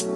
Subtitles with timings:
[0.00, 0.06] Hey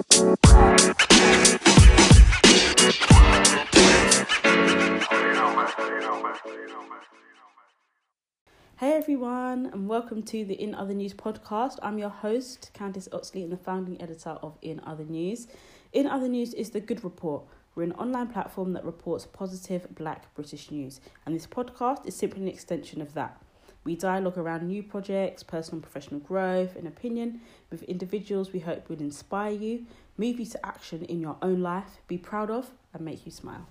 [8.81, 11.77] everyone, and welcome to the In Other News podcast.
[11.83, 15.45] I'm your host, Candice Oxley, and the founding editor of In Other News.
[15.93, 17.43] In Other News is the Good Report.
[17.75, 22.41] We're an online platform that reports positive black British news, and this podcast is simply
[22.41, 23.39] an extension of that.
[23.85, 28.89] We dialogue around new projects, personal and professional growth, and opinion with individuals we hope
[28.89, 29.85] will inspire you,
[30.17, 33.67] move you to action in your own life, be proud of, and make you smile.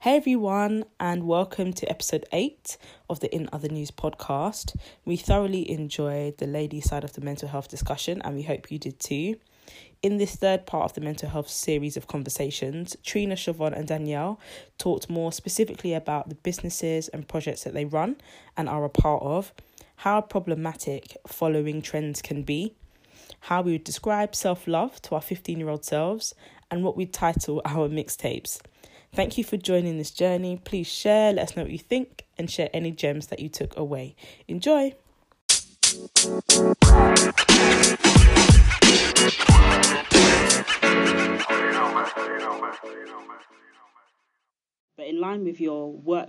[0.00, 2.76] Hey everyone, and welcome to episode 8
[3.08, 4.76] of the In Other News podcast.
[5.04, 8.80] We thoroughly enjoyed the lady side of the mental health discussion, and we hope you
[8.80, 9.36] did too.
[10.00, 14.38] In this third part of the mental health series of conversations, Trina, Siobhan, and Danielle
[14.78, 18.16] talked more specifically about the businesses and projects that they run
[18.56, 19.52] and are a part of,
[19.96, 22.76] how problematic following trends can be,
[23.40, 26.32] how we would describe self love to our 15 year old selves,
[26.70, 28.60] and what we'd title our mixtapes.
[29.12, 30.60] Thank you for joining this journey.
[30.62, 33.76] Please share, let us know what you think, and share any gems that you took
[33.76, 34.14] away.
[34.46, 34.94] Enjoy!
[44.96, 46.28] But in line with your work,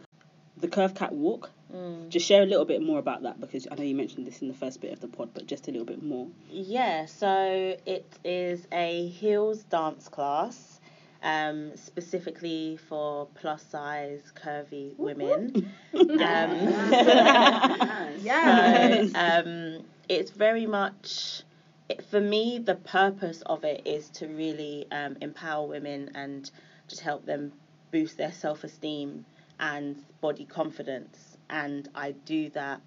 [0.58, 2.10] the Curve Catwalk, Mm.
[2.10, 4.48] just share a little bit more about that because I know you mentioned this in
[4.48, 6.28] the first bit of the pod, but just a little bit more.
[6.50, 10.80] Yeah, so it is a heels dance class,
[11.22, 15.72] um, specifically for plus size curvy women.
[15.94, 16.10] um,
[18.24, 19.12] Yes.
[19.14, 21.46] So, um, it's very much it,
[22.10, 22.60] for me.
[22.60, 26.50] The purpose of it is to really um, empower women and
[26.88, 27.52] just help them
[27.92, 29.26] boost their self esteem
[29.60, 31.38] and body confidence.
[31.50, 32.82] And I do that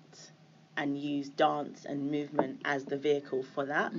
[0.76, 3.92] and use dance and movement as the vehicle for that.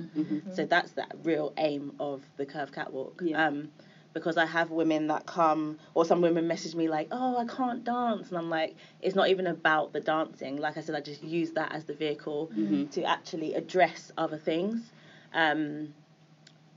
[0.54, 3.20] So that's that real aim of the Curve Catwalk.
[3.24, 3.46] Yeah.
[3.46, 3.68] Um,
[4.12, 7.82] because I have women that come, or some women message me like, "Oh, I can't
[7.82, 10.56] dance," and I'm like, "It's not even about the dancing.
[10.58, 12.48] Like I said, I just use that as the vehicle
[12.92, 14.92] to actually address other things.
[15.34, 15.92] Um,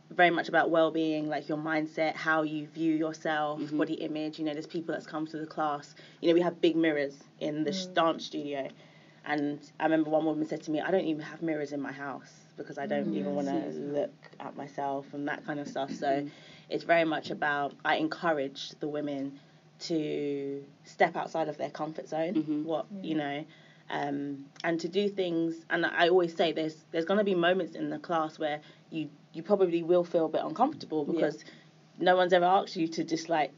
[0.09, 3.77] very much about well-being, like your mindset, how you view yourself, mm-hmm.
[3.77, 4.39] body image.
[4.39, 5.95] You know, there's people that's come to the class.
[6.21, 8.69] You know, we have big mirrors in the sh dance studio,
[9.25, 11.91] and I remember one woman said to me, "I don't even have mirrors in my
[11.91, 13.35] house because I don't even mm.
[13.35, 16.27] want to look at myself and that kind of stuff." So, mm-hmm.
[16.69, 19.39] it's very much about I encourage the women
[19.79, 22.33] to step outside of their comfort zone.
[22.33, 22.63] Mm-hmm.
[22.63, 23.45] What you know.
[23.89, 27.89] Um, and to do things, and I always say there's there's gonna be moments in
[27.89, 28.59] the class where
[28.89, 31.43] you you probably will feel a bit uncomfortable because
[31.99, 33.51] no one's ever asked you to just like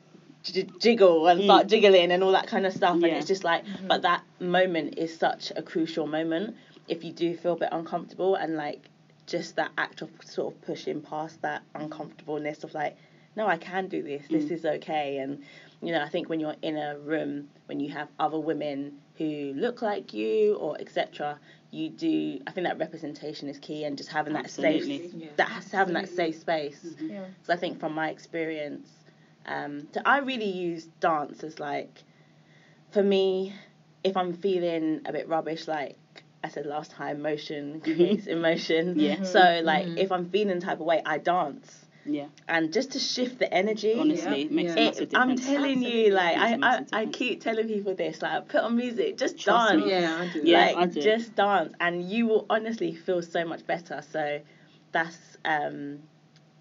[0.44, 1.46] j- jiggle and mm.
[1.46, 3.88] start jiggling and all that kind of stuff and it's just like mm-hmm.
[3.88, 6.56] but that moment is such a crucial moment
[6.88, 8.90] if you do feel a bit uncomfortable and like
[9.26, 12.98] just that act of sort of pushing past that uncomfortableness of like
[13.36, 14.24] no I can do this.
[14.30, 14.52] This mm.
[14.52, 15.20] is okay.
[15.20, 15.44] And
[15.82, 19.54] you know I think when you're in a room when you have other women who
[19.56, 21.38] look like you or etc
[21.72, 25.28] you do I think that representation is key and just having that safe Yeah.
[25.38, 27.12] that has having that safe space mm-hmm.
[27.12, 27.26] Yeah.
[27.44, 28.90] so I think from my experience,
[29.46, 32.04] um, so I really use dance as like,
[32.92, 33.54] for me,
[34.04, 35.98] if I'm feeling a bit rubbish, like
[36.44, 37.82] I said last time, motion mm-hmm.
[37.82, 39.00] creates emotion.
[39.00, 39.24] Yeah.
[39.24, 39.98] So like, mm-hmm.
[39.98, 43.94] if I'm feeling type of way, I dance, Yeah, and just to shift the energy.
[43.98, 44.82] honestly, Yeah, it makes yeah.
[44.82, 45.46] a massive It, I'm difference.
[45.46, 48.62] telling you, like I, Makes a I, massive I keep telling people this, like put
[48.62, 49.92] on music, just Trust dance me.
[49.92, 50.42] Yeah, I do.
[50.44, 51.02] Yeah, like I do.
[51.02, 54.40] just dance and you will honestly feel so much better so
[54.92, 56.00] that's um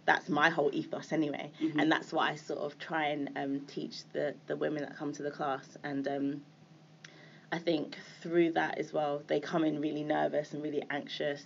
[0.04, 1.80] that's my whole ethos anyway Mm-hmm.
[1.80, 5.12] and that's what i sort of try and um, teach the the women that come
[5.12, 6.42] to the class and um
[7.52, 11.44] i think through that as well they come in really nervous and really anxious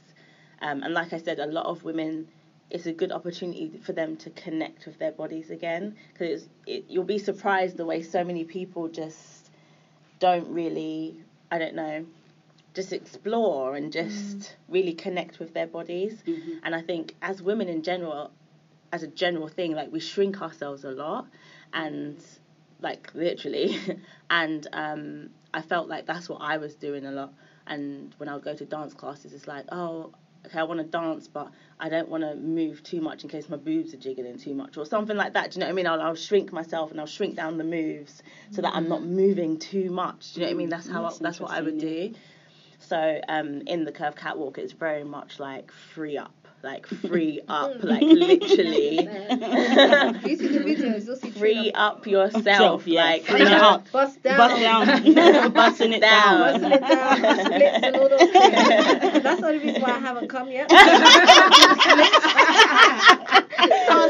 [0.61, 2.27] um, and like i said a lot of women
[2.73, 5.95] it's a good opportunity for them to connect with their bodies again.
[6.13, 9.51] Because it, you'll be surprised the way so many people just
[10.19, 11.17] don't really
[11.51, 12.07] i don't know
[12.75, 16.23] just explore and just really connect with their bodies.
[16.25, 16.59] Mm-hmm.
[16.63, 18.31] and i think as women in general
[18.93, 21.27] as a general thing like we shrink ourselves a lot.
[21.73, 22.23] And
[22.81, 23.79] like literally
[24.31, 27.33] and um i felt like that's what i was doing a lot.
[27.67, 30.13] And when i would go to dance classes it's like oh
[30.47, 31.51] okay i want to dance but
[31.81, 34.77] i don't want to move too much in case my boobs are jiggling too much
[34.77, 35.51] or something like that.
[35.51, 35.87] Do you know what i mean?
[35.87, 39.59] I'll, I'll shrink myself and i'll shrink down the moves so that i'm not moving
[39.59, 40.35] too much.
[40.35, 40.69] Do you know what i mean?
[40.69, 42.19] That's how I, That's that's what i would interesting, do.
[42.81, 47.73] So um, in the curve catwalk, it's very much like free up, like free up,
[47.83, 49.07] like literally you
[50.37, 53.03] see the videos, you'll see free Trina up yourself, Self, yeah.
[53.03, 53.91] like Free you know, up.
[53.91, 54.87] bust down, Bust down,
[55.53, 56.61] busting it down.
[56.61, 57.17] busting it down,
[57.47, 59.23] splits and all those things.
[59.23, 60.71] That's the only reason why I haven't come yet.
[60.71, 60.83] so as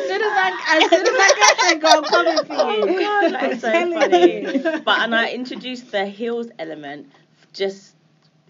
[0.09, 2.83] soon as I, as soon as I get there, girl, I'm coming for you.
[2.83, 3.01] Oh you.
[3.01, 4.59] god, that is so funny.
[4.85, 7.11] But and I introduced the heels element
[7.53, 7.95] just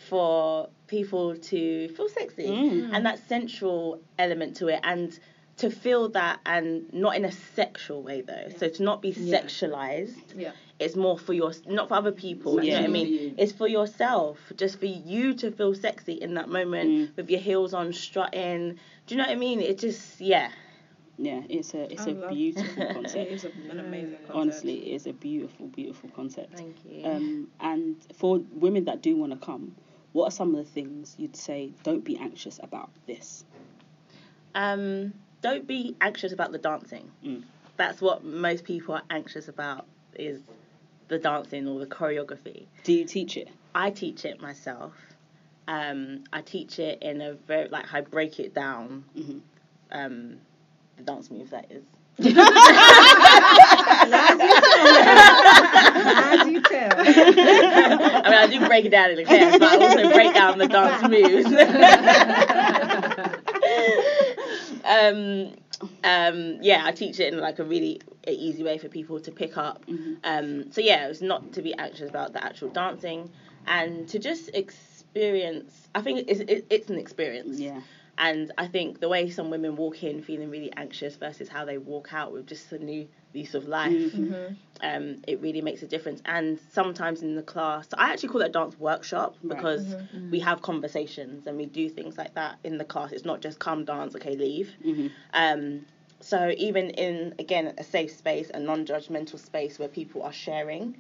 [0.08, 2.90] for people to feel sexy Mm.
[2.92, 5.18] and that sensual element to it and
[5.58, 8.48] to feel that and not in a sexual way though.
[8.56, 9.38] So to not be Yeah.
[9.40, 10.34] sexualized.
[10.36, 10.52] Yeah.
[10.80, 12.56] It's more for your not for other people.
[12.58, 13.34] Do you know what I mean?
[13.36, 13.40] For.
[13.42, 17.16] It's for yourself, just for you to feel sexy in that moment Mm.
[17.16, 18.78] with your heels on, strutting.
[19.06, 19.60] Do you know what I mean?
[19.60, 20.50] It just yeah.
[21.18, 23.30] Yeah, it's a it's I a beautiful It concept.
[23.30, 24.34] is a- an amazing concept.
[24.34, 26.56] Honestly, it is a beautiful, beautiful concept.
[26.56, 27.04] Thank you.
[27.04, 29.76] Um, and for women that do want to come,
[30.12, 31.72] what are some of the things you'd say?
[31.82, 33.44] Don't be anxious about this.
[34.54, 37.10] Um, don't be anxious about the dancing.
[37.24, 37.42] Mm.
[37.76, 40.40] That's what most people are anxious about is
[41.08, 42.66] the dancing or the choreography.
[42.84, 43.48] Do you teach it?
[43.74, 44.92] I teach it myself.
[45.66, 49.04] Um, I teach it in a very like I break it down.
[49.16, 49.40] Mhm.
[49.90, 50.36] Um,
[50.96, 51.82] the dance moves that is.
[55.86, 56.92] As you tell.
[56.98, 60.58] I mean, I do break it down in the class, but I also break down
[60.58, 61.46] the dance moves.
[64.84, 65.54] um,
[66.04, 69.56] um, yeah, I teach it in like a really easy way for people to pick
[69.56, 69.84] up.
[69.86, 70.16] Mhm.
[70.24, 73.30] Um, so yeah, it's not to be anxious about the actual dancing
[73.66, 75.88] and to just experience.
[75.94, 77.58] I think it's it, it's an experience.
[77.58, 77.80] Yeah.
[78.18, 81.78] And I think the way some women walk in feeling really anxious versus how they
[81.78, 84.56] walk out with just a new lease of life, Mhm.
[84.82, 86.20] um, it really makes a difference.
[86.26, 89.56] And sometimes in the class, I actually call it a dance workshop Right.
[89.56, 89.96] because
[90.30, 93.12] we have conversations and we do things like that in the class.
[93.12, 94.70] It's not just come dance, okay, leave.
[94.84, 95.10] Mhm.
[95.32, 95.86] Um,
[96.20, 100.96] so even in again a safe space, a non-judgmental space where people are sharing,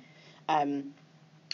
[0.48, 0.94] um,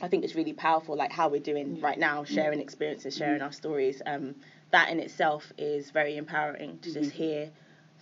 [0.00, 0.94] I think it's really powerful.
[0.96, 4.00] Like how we're doing right now, sharing experiences, sharing our stories.
[4.06, 4.36] Um,
[4.70, 7.18] that in itself is very empowering to just mm-hmm.
[7.18, 7.50] hear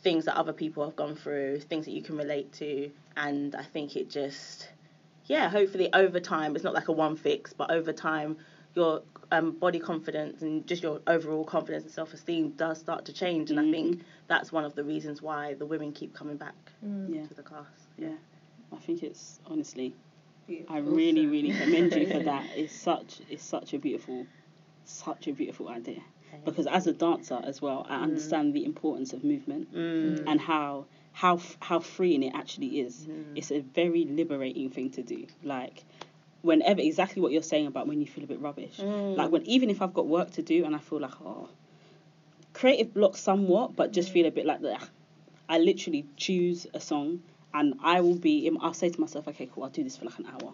[0.02, 3.62] things that other people have gone through, things that you can relate to, and I
[3.62, 4.68] think it just,
[5.24, 8.36] yeah, hopefully over time, it's not like a one fix, but over time,
[8.74, 9.02] your
[9.32, 13.50] um, body confidence and just your overall confidence and self esteem does start to change,
[13.50, 14.02] and I think mm-hmm.
[14.28, 16.54] that's one of the reasons why the women keep coming back
[16.84, 17.14] mm.
[17.14, 17.26] Yeah.
[17.26, 17.66] to the class.
[17.96, 18.14] Yeah.
[18.72, 19.94] I think it's honestly,
[20.46, 20.76] Beautiful.
[20.76, 22.44] I really, really commend you for that.
[22.54, 24.26] It's such, it's such a beautiful,
[24.84, 26.02] such a beautiful idea.
[26.44, 28.02] Because as a dancer as well, I mm.
[28.02, 30.24] understand the importance of movement Mm.
[30.26, 33.06] and how how how freeing it actually is.
[33.06, 33.36] Mm.
[33.36, 35.26] It's a very liberating thing to do.
[35.42, 35.84] Like
[36.42, 38.76] whenever exactly what you're saying about when you feel a bit rubbish.
[38.78, 39.16] Mm.
[39.16, 41.48] Like when even if I've got work to do and I feel like oh
[42.52, 44.88] creative block somewhat, but just feel a bit like that.
[45.48, 47.22] I literally choose a song
[47.52, 48.50] and I will be.
[48.60, 50.52] I'll say to myself, okay, cool, I'll do this for like an hour.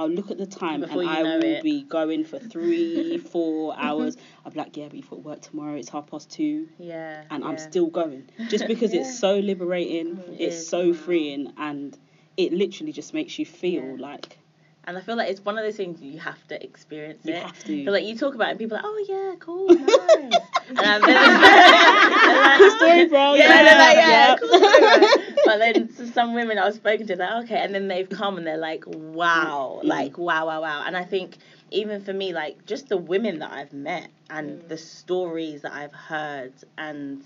[0.00, 1.62] I'll look at the time Before and I will it.
[1.62, 4.16] be going for three, four hours.
[4.44, 5.74] I'll be like, yeah, but you've got work tomorrow.
[5.76, 7.22] It's half past two Yeah.
[7.30, 10.94] and I'm still going just because it's so liberating It it's is, so wow.
[10.94, 11.96] freeing and
[12.36, 14.02] it literally just makes you feel Yeah.
[14.02, 14.38] like
[14.84, 17.42] And I feel like it's one of those things you have to experience You it.
[17.42, 17.84] have to.
[17.84, 20.40] So like you talk about it and people are like, oh yeah, cool, nice.
[20.68, 24.36] and I'm then, story bro yeah, they're like, yeah, yeah.
[24.36, 25.34] cool.
[25.44, 28.46] But then to some women I've spoken to, like, okay, and then they've come and
[28.46, 29.88] they're like, wow, Mm.
[29.88, 30.82] like wow, wow, wow.
[30.86, 31.36] And I think
[31.70, 35.92] even for me, like just the women that I've met and the stories that I've
[35.92, 37.22] heard, and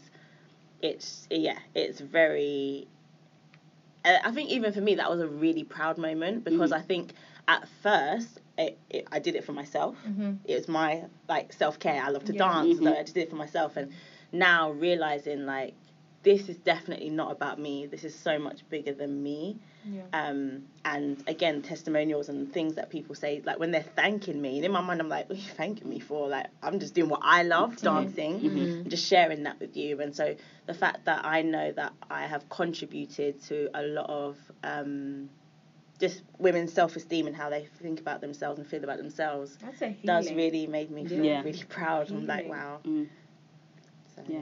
[0.83, 2.89] it's yeah, it's very.
[4.07, 6.77] I think even for me that was a really proud moment because Mm.
[6.77, 7.15] I think
[7.49, 9.97] at first it, it, I did it for myself.
[10.45, 12.01] It was my like self care.
[12.03, 12.39] I love to Yeah.
[12.39, 12.97] dance, so Mhm.
[12.99, 13.77] I just did it for myself.
[13.77, 13.93] And
[14.33, 15.75] now realizing like
[16.23, 17.85] this is definitely not about me.
[17.87, 19.59] This is so much bigger than me.
[19.85, 20.05] Yeah.
[20.15, 24.65] Um, and again, testimonials and things that people say, like when they're thanking me, and
[24.65, 26.29] in my mind, I'm like, what are you thanking me for?
[26.29, 30.01] Like, I'm just doing what I love, dancing, and just sharing that with you.
[30.01, 30.35] And so
[30.65, 35.29] the fact that I know that I have contributed to a lot of um,
[36.01, 39.83] just women's self esteem and how they think about themselves and feel about themselves That's
[39.83, 41.43] a does really make me feel Yeah.
[41.43, 42.11] really proud.
[42.11, 42.81] I'm like, wow.
[42.85, 43.09] Mm,
[44.15, 44.41] So, Yeah.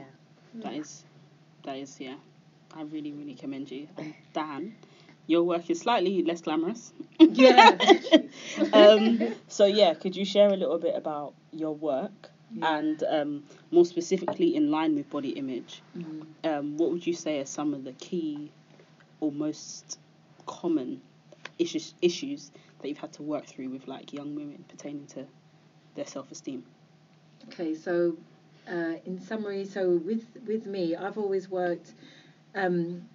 [0.55, 1.03] that is
[1.63, 2.15] that is yeah
[2.75, 4.75] I really really commend you and Dan
[5.27, 7.77] your work is slightly less glamorous Yeah.
[8.73, 12.29] um, so yeah could you share a little bit about your work
[12.61, 15.81] and um, more specifically in line with body image
[16.43, 18.51] um, what would you say are some of the key
[19.21, 19.97] or most
[20.45, 21.01] common
[21.59, 25.25] issues issues that you've had to work through with like young women pertaining to
[25.95, 26.63] their self esteem?
[27.49, 28.17] Okay, so
[28.69, 31.93] uh, in summary, so with with me, I've always worked.
[32.55, 33.09] Um,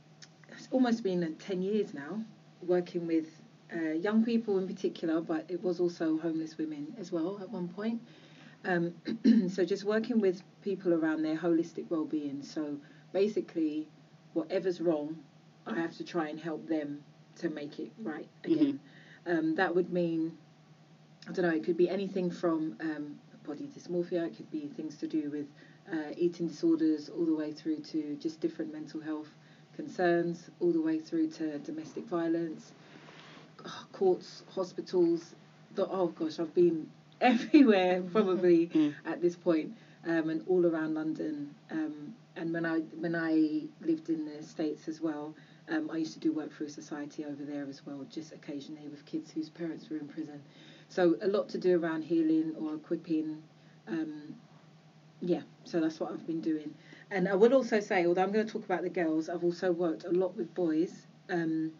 [0.50, 2.22] it's almost been uh, ten years now,
[2.66, 3.26] working with
[3.74, 7.68] uh, young people in particular, but it was also homeless women as well at one
[7.68, 8.00] point.
[8.64, 8.94] Um,
[9.48, 12.42] so just working with people around their holistic well-being.
[12.42, 12.76] So
[13.12, 13.88] basically,
[14.32, 15.18] whatever's wrong,
[15.66, 17.02] I have to try and help them
[17.38, 18.80] to make it right again.
[19.26, 20.36] Um, that would mean,
[21.28, 24.96] I don't know, it could be anything from um, body dysmorphia, it could be things
[24.98, 25.46] to do with
[25.92, 29.28] uh, eating disorders, all the way through to just different mental health
[29.76, 32.72] concerns, all the way through to domestic violence,
[33.64, 35.34] oh, courts, hospitals.
[35.74, 36.88] The, oh gosh, I've been
[37.20, 38.94] everywhere probably Mm.
[39.06, 39.72] at this point,
[40.06, 41.54] um, and all around London.
[41.70, 45.34] Um, and when I when I lived in the States as well,
[45.70, 49.04] um, I used to do work through society over there as well, just occasionally with
[49.04, 50.40] kids whose parents were in prison.
[50.88, 53.42] So a lot to do around healing or equipping.
[53.86, 54.34] Um,
[55.20, 56.74] yeah, so that's what I've been doing.
[57.10, 59.72] And I would also say, although I'm going to talk about the girls, I've also
[59.72, 61.06] worked a lot with boys.
[61.28, 61.72] Um,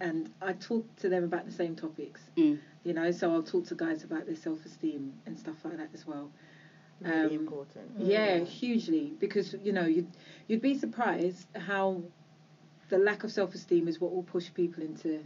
[0.00, 2.58] and I talk to them about the same topics, Mm.
[2.84, 3.10] you know.
[3.10, 6.30] So I'll talk to guys about their self-esteem and stuff like that as well.
[7.00, 7.90] Really Um, important.
[7.98, 10.08] Yeah, hugely because you know you'd
[10.48, 12.02] you'd be surprised how
[12.88, 15.20] the lack of self-esteem is what will push people into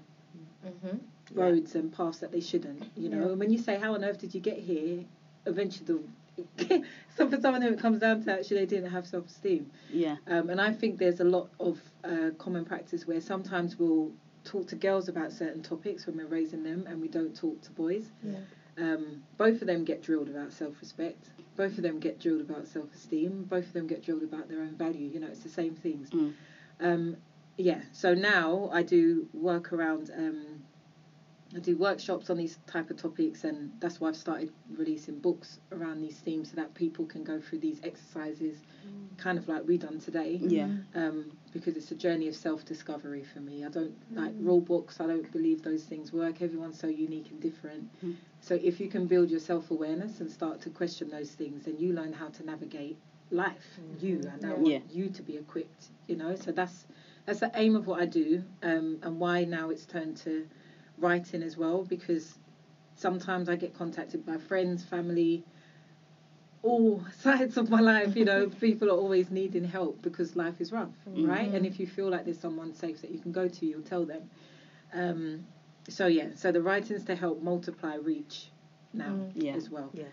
[0.67, 1.39] Mm-hmm.
[1.39, 2.85] roads and paths that they shouldn't.
[2.95, 3.31] You know, Yeah.
[3.31, 5.05] and when you say how on earth did you get here,
[5.47, 6.85] eventually the
[7.17, 9.71] so for some of them it comes down to actually they didn't have self-esteem.
[9.91, 10.17] Yeah.
[10.27, 14.11] Um, and I think there's a lot of uh, common practice where sometimes we'll
[14.45, 17.71] talk to girls about certain topics when we're raising them, and we don't talk to
[17.71, 18.11] boys.
[18.23, 18.39] Yeah.
[18.79, 21.29] Um, both of them get drilled about self-respect.
[21.57, 23.45] Both of them get drilled about self-esteem.
[23.45, 25.09] Both of them get drilled about their own value.
[25.09, 26.09] You know, it's the same things.
[26.11, 26.33] Mm.
[26.81, 27.17] Um,
[27.61, 27.83] yeah.
[27.93, 30.11] So now I do work around.
[30.17, 30.63] Um,
[31.55, 35.59] I do workshops on these type of topics, and that's why I've started releasing books
[35.73, 38.57] around these themes so that people can go through these exercises,
[39.17, 40.69] kind of like we done today Yeah.
[40.95, 43.65] um, because it's a journey of self-discovery for me.
[43.65, 45.01] I don't like rule books.
[45.01, 46.41] I don't believe those things work.
[46.41, 47.89] Everyone's so unique and different.
[48.05, 48.15] Mm.
[48.41, 51.93] So if you can build your self-awareness and start to question those things, then you
[51.93, 52.97] learn how to navigate
[53.33, 53.79] life.
[54.01, 54.79] You and I want Yeah.
[54.89, 55.89] you to be equipped.
[56.07, 56.37] You know.
[56.37, 56.87] So that's
[57.31, 60.45] that's the aim of what I do, um, and why now it's turned to
[60.99, 62.41] writing as well because
[62.97, 65.45] sometimes I get contacted by friends, family,
[66.63, 70.73] all sides of my life, you know, people are always needing help because life is
[70.73, 71.49] rough, right?
[71.53, 74.05] And if you feel like there's someone safe that you can go to, you'll tell
[74.05, 74.29] them.
[74.93, 75.45] Um,
[75.89, 78.51] so yeah, so the writings to help multiply reach
[78.93, 79.45] now Mm.
[79.45, 79.55] Yeah.
[79.55, 79.93] as well.
[79.95, 80.09] Yes.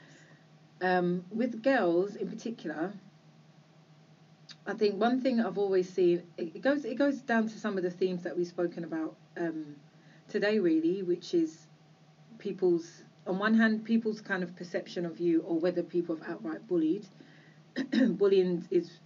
[0.82, 2.94] Um, with girls in particular,
[4.68, 7.84] I think one thing I've always seen it goes it goes down to some of
[7.84, 9.78] the themes that we've spoken about um,
[10.28, 11.68] today, really, which is
[12.38, 16.68] people's on one hand people's kind of perception of you or whether people have outright
[16.68, 17.08] bullied.
[18.18, 19.00] Bullying is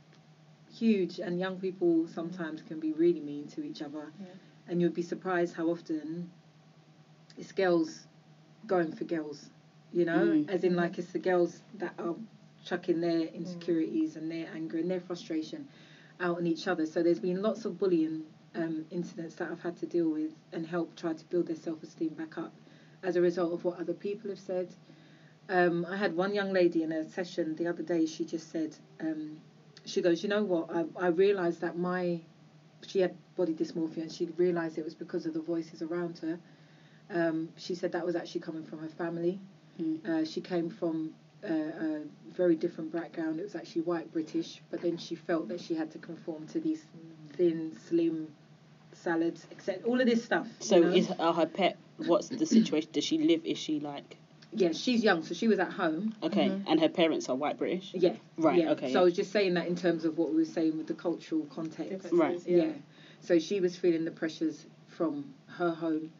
[0.71, 4.27] huge, and young people sometimes can be really mean to each other, Yeah.
[4.67, 6.29] and you'd be surprised how often
[7.37, 8.07] it's girls
[8.65, 9.49] going for girls,
[9.91, 10.49] you know, Mm.
[10.49, 12.15] as in like it's the girls that are
[12.65, 15.67] chucking their insecurities and their anger and their frustration
[16.19, 16.85] out on each other.
[16.85, 18.23] So there's been lots of bullying
[18.55, 22.09] um, incidents that I've had to deal with and help try to build their self-esteem
[22.09, 22.53] back up
[23.03, 24.73] as a result of what other people have said.
[25.49, 28.05] Um, I had one young lady in a session the other day.
[28.05, 29.37] She just said, um,
[29.85, 30.69] she goes, you know what?
[30.73, 32.21] I, I realised that my,
[32.85, 36.39] she had body dysmorphia, and she realised it was because of the voices around her.
[37.09, 39.39] Um, she said that was actually coming from her family.
[39.81, 40.05] Mm.
[40.07, 42.01] Uh, she came from uh, a
[42.33, 43.39] very different background.
[43.39, 46.59] It was actually white British, but then she felt that she had to conform to
[46.59, 46.85] these
[47.33, 48.27] thin, slim
[48.93, 49.83] salads, etc.
[49.85, 50.47] All of this stuff.
[50.59, 50.89] So you know?
[50.91, 51.77] is are her pet?
[51.97, 52.89] What's the situation?
[52.93, 53.45] Does she live?
[53.45, 54.17] Is she like
[54.53, 56.13] yeah, she's young, so she was at home.
[56.21, 56.51] okay?
[56.67, 57.91] And her parents are white British.
[57.93, 58.59] Yeah, Right.
[58.59, 58.71] yeah.
[58.71, 58.91] Okay.
[58.91, 60.93] So I was just saying that in terms of what we were saying with the
[60.93, 62.09] cultural context.
[62.11, 62.39] Right.
[62.45, 62.71] Yeah.
[63.21, 66.11] So she was feeling the pressures from her home,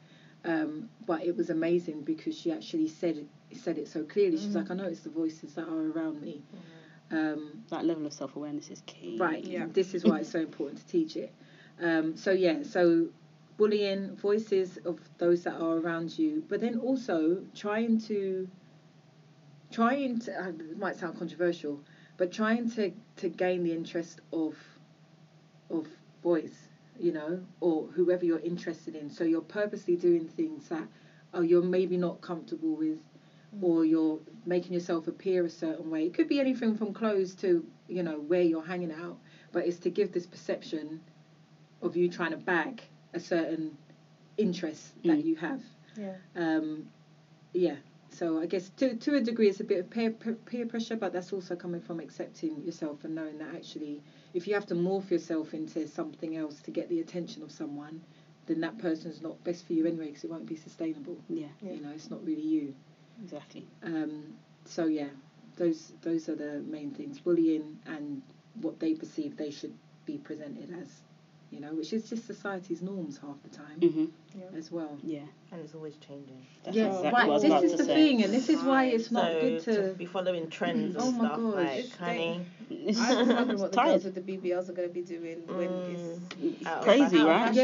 [0.46, 4.38] um, but it was amazing because she actually said it, said it so clearly.
[4.38, 6.42] She's like, I know it's the voices that are around me.
[7.12, 9.18] Um, that level of self awareness is key.
[9.20, 9.44] right.
[9.44, 9.66] Yeah.
[9.72, 11.34] This is why it's so important to teach it.
[11.82, 12.64] Um, so yeah.
[12.64, 13.10] So
[13.58, 18.48] bullying voices of those that are around you, but then also trying to
[19.72, 21.80] trying to uh, it might sound controversial,
[22.18, 24.56] but trying to to gain the interest of
[25.70, 25.88] of
[26.22, 26.54] boys,
[27.02, 29.10] you know, or whoever you're interested in.
[29.10, 30.88] So you're purposely doing things that
[31.34, 33.00] oh you're maybe not comfortable with,
[33.62, 36.06] or you're making yourself appear a certain way.
[36.06, 39.18] It could be anything from clothes to you know where you're hanging out,
[39.52, 41.02] but it's to give this perception
[41.82, 43.76] of you trying to bag a certain
[44.38, 45.26] interest that Mm.
[45.26, 45.62] you have.
[45.98, 46.16] Yeah.
[46.36, 46.88] Um,
[47.54, 47.78] yeah.
[48.22, 50.96] So I guess to to a degree, it's a bit of peer peer peer pressure,
[50.96, 54.04] but that's also coming from accepting yourself and knowing that actually,
[54.36, 58.00] if you have to morph yourself into something else to get the attention of someone,
[58.46, 61.18] then that person's not best for you anyway, because it won't be sustainable.
[61.30, 61.72] Yeah, Yeah.
[61.72, 62.76] You know, it's not really you.
[63.24, 63.66] exactly.
[63.82, 64.36] Um,
[64.66, 65.10] so yeah,
[65.56, 68.22] those those are the main things: bullying and
[68.62, 69.74] what they perceive they should
[70.06, 71.02] be presented as.
[71.52, 74.06] You know, which is just society's norms half the time hmm
[74.58, 74.98] as well.
[75.04, 75.20] Yeah,
[75.52, 76.42] And it's always changing.
[76.64, 77.28] that's yeah, exactly right.
[77.28, 77.94] what I was This is the say.
[77.94, 79.94] thing, and this is why it's not so good to.
[79.98, 81.38] be following trends Oh and my stuff.
[81.38, 81.56] gosh.
[81.56, 83.90] Like, honey, It's, I just wonder what the tired.
[83.92, 86.20] girls with the BBLs are going to be doing when it's
[86.62, 87.26] It's Out of crazy, fashion.
[87.26, 87.56] right?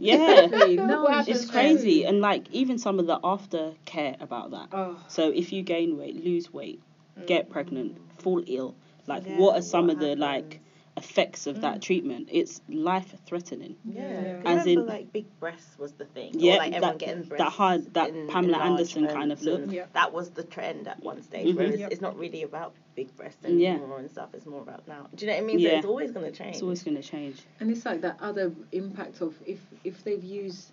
[0.00, 0.84] Yeah, Yeah.
[0.86, 1.50] No, it's happens It's then?
[1.50, 4.68] crazy, and like even some of the aftercare about that.
[4.72, 6.80] oh So if you gain weight, lose weight,
[7.26, 8.74] get pregnant, fall ill,
[9.06, 10.60] like Yeah, what are some what of the like
[11.00, 12.28] effects of that treatment?
[12.30, 13.76] It's life threatening.
[13.84, 14.42] Yeah, Yeah.
[14.42, 16.32] 'cause As remember, in- like big breasts was the thing.
[16.38, 19.72] Yeah, or, like everyone that- getting that hard- that in- Pamela Anderson kind of look.
[19.72, 19.86] Yeah.
[19.94, 21.48] That was the trend at one stage.
[21.48, 21.56] Mhm.
[21.56, 21.92] Whereas Yep.
[21.92, 23.70] it's not really about big breasts Yeah.
[23.74, 24.28] anymore and stuff.
[24.34, 25.08] It's more about now.
[25.14, 25.58] Do you know what I mean?
[25.58, 25.70] Yeah.
[25.70, 26.54] So it's always going to change.
[26.56, 27.42] It's always going to change.
[27.60, 30.70] And it's like that other impact of if if they've used.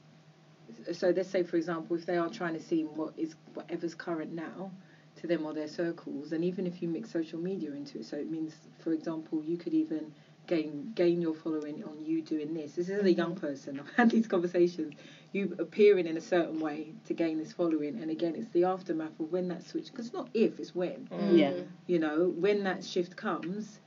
[0.91, 4.33] So let's say, for example, if they are trying to see what is whatever's current
[4.33, 4.71] now
[5.17, 8.17] to them or their circles, and even if you mix social media into it, so
[8.17, 10.11] it means, for example, you could even
[10.47, 12.73] gain gain your following on you doing this.
[12.73, 13.79] This is a young person.
[13.79, 14.93] I've had these conversations.
[15.33, 19.19] You appearing in a certain way to gain this following, and again, it's the aftermath
[19.19, 19.87] of when that switch.
[19.91, 21.07] Because it's not if, it's when.
[21.11, 21.37] Mm.
[21.37, 21.53] Yeah.
[21.85, 23.79] You know, when that shift comes,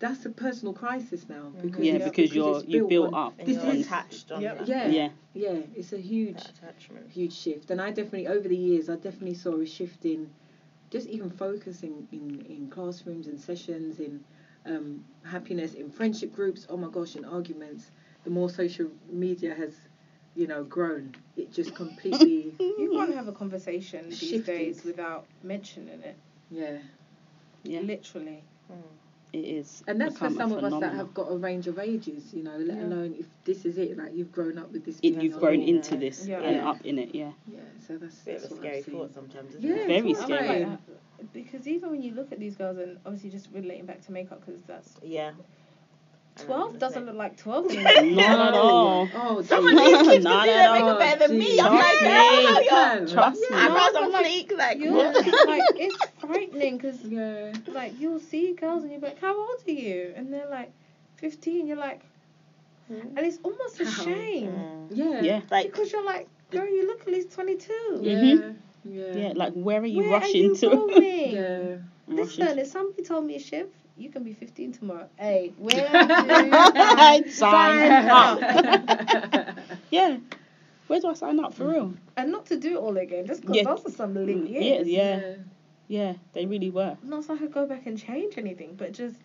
[0.00, 3.34] that's a personal crisis now because Yeah, it's- because you're you built on- up.
[3.38, 4.58] And This you're is- attached on Yep.
[4.58, 4.68] that.
[4.68, 5.10] Yeah, Yeah.
[5.34, 7.10] yeah, it's a huge, attachment.
[7.10, 7.70] huge shift.
[7.70, 10.30] And I definitely, over the years, I definitely saw a shift in
[10.90, 14.22] just even focusing in, in classrooms and sessions, in
[14.66, 16.66] um, happiness, in friendship groups.
[16.68, 17.90] Oh my gosh, in arguments.
[18.24, 19.74] The more social media has,
[20.36, 26.00] you know, grown, it just completely, you can't have a conversation these days without mentioning
[26.00, 26.16] it
[26.50, 26.78] yeah.
[27.64, 28.42] Yeah, literally
[29.32, 29.82] it is.
[29.86, 32.56] And that's for some of us that have got a range of ages, you know,
[32.56, 32.84] let Yeah.
[32.86, 34.98] alone if this is it, like you've grown up with this.
[35.02, 36.40] It, you've grown whole- into this Yeah.
[36.40, 36.70] and Yeah.
[36.70, 37.14] up in it.
[37.14, 39.86] Yeah, Yeah, so that's, Bit that's of a scary thought sometimes, isn't Yeah, it?
[39.86, 40.64] Very I scary.
[40.64, 40.78] like
[41.32, 44.40] because even when you look at these girls and obviously just relating back to makeup
[44.44, 45.32] because that's Yeah.
[46.46, 49.08] 12 doesn't look like 12 anymore not at all.
[49.14, 49.86] Oh, Someone geez.
[49.86, 51.58] needs kids to do Not their at makeup better than me.
[51.60, 52.08] I'm Trust like, no,
[52.70, 53.56] girl, your Trust me.
[53.56, 54.58] eyebrows No, on but, like, fleek.
[54.58, 54.92] Like, you're
[55.46, 57.52] like it's frightening because Yeah.
[57.68, 60.72] like you'll see girls and you're like how old are you and they're like
[61.16, 62.00] 15 you're like
[62.90, 64.88] and it's almost a shame Mm.
[64.92, 65.20] Yeah.
[65.22, 68.14] Yeah, Like, because you're like girl you look at least 22 Yeah.
[68.14, 68.56] Mhm.
[68.84, 69.14] Yeah.
[69.14, 69.32] yeah.
[69.36, 70.68] Like where are you where rushing are you to?
[70.70, 71.76] going Yeah.
[72.06, 73.66] listen if somebody told me Shiv
[73.98, 78.42] you can be 15 tomorrow hey where do I Sign sign up.
[78.42, 79.58] up
[79.90, 80.18] Yeah,
[80.86, 81.94] where do I sign up for real?
[82.16, 83.64] and not to do it all again just because Yeah.
[83.64, 85.34] those are some lit Yeah, years yeah,
[85.88, 86.14] yeah.
[86.32, 86.96] They really were.
[87.02, 89.16] not so I could go back and change anything but just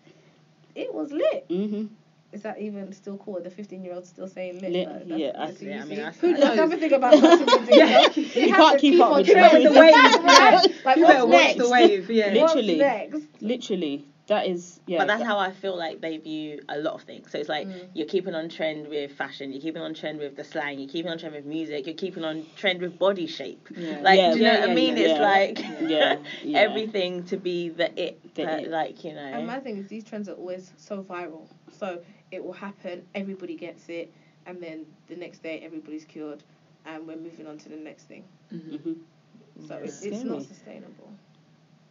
[0.74, 1.88] it was lit Mhm.
[2.32, 3.40] Is that even still cool?
[3.40, 4.72] The 15 year old still saying lit?
[4.72, 5.72] Lit, Like, that's- yeah, I that's see.
[5.72, 6.42] I mean, I- Who Who knows?
[6.42, 6.56] knows?
[6.56, 7.76] That's the thing about social media.
[7.76, 8.08] Yeah.
[8.12, 8.22] you?
[8.24, 9.34] You can't to keep up with the
[9.80, 10.84] wave.
[10.84, 11.58] Like, you what's next?
[11.58, 12.10] the wave.
[12.10, 12.32] Yeah.
[12.32, 12.78] Literally.
[12.80, 13.26] What's next?
[13.40, 14.98] Literally, that is yeah.
[14.98, 17.30] but that's that- how I feel like they view a lot of things.
[17.30, 17.88] So it's like Mm.
[17.94, 21.10] you're keeping on trend with fashion, you're keeping on trend with the slang, you're keeping
[21.10, 23.68] on trend with music, you're keeping on trend with body shape.
[23.76, 24.00] Yeah.
[24.02, 24.96] Like, Yeah, do you know yeah, what I mean?
[24.96, 25.04] yeah.
[25.04, 25.58] It's like
[25.90, 26.58] Yeah, yeah.
[26.58, 28.14] everything to be the it.
[28.34, 28.70] The that, it.
[28.70, 29.20] Like, you know.
[29.20, 31.46] And my thing is, these trends are always so viral.
[31.70, 34.10] So it will happen, everybody gets it,
[34.46, 36.42] and then the next day everybody's cured,
[36.86, 38.24] and we're moving on to the next thing.
[38.52, 38.80] Mhm.
[38.80, 38.96] Mhm.
[39.68, 39.84] So Yeah.
[39.84, 41.12] it's, it's not sustainable.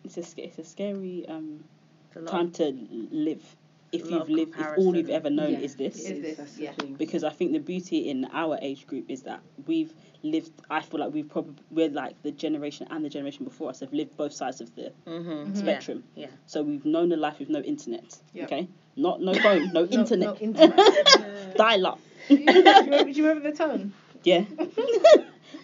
[0.04, 1.83] It's a it's a scary um It's a lot
[2.28, 2.76] time to
[3.12, 3.44] live.
[3.92, 6.72] If you've of lived, if all you've ever known Yeah, is this, Is this, yeah.
[6.98, 10.52] because I think the beauty in our age group is that we've lived.
[10.68, 13.94] I feel like we've probably we're like the generation and the generation before us have
[13.94, 15.56] lived both sides of the Mhm.
[15.56, 16.04] spectrum.
[16.16, 16.26] Yeah.
[16.26, 16.32] yeah.
[16.48, 18.18] So we've known a life with no internet.
[18.34, 18.46] Yep.
[18.46, 21.56] Okay, not no phone, no, No- internet, no internet.
[21.56, 22.00] Dial up.
[22.30, 23.94] do, you, remember, do you remember the tone?
[24.24, 24.46] Yeah.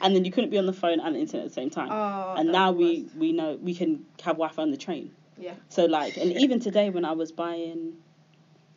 [0.02, 1.90] and then you couldn't be on the phone and the internet at the same time.
[1.92, 3.16] Oh, and that now was the we worst.
[3.16, 5.12] we know we can have Wi-Fi on the train.
[5.40, 5.54] Yeah.
[5.70, 7.94] So like, and even today when I was buying,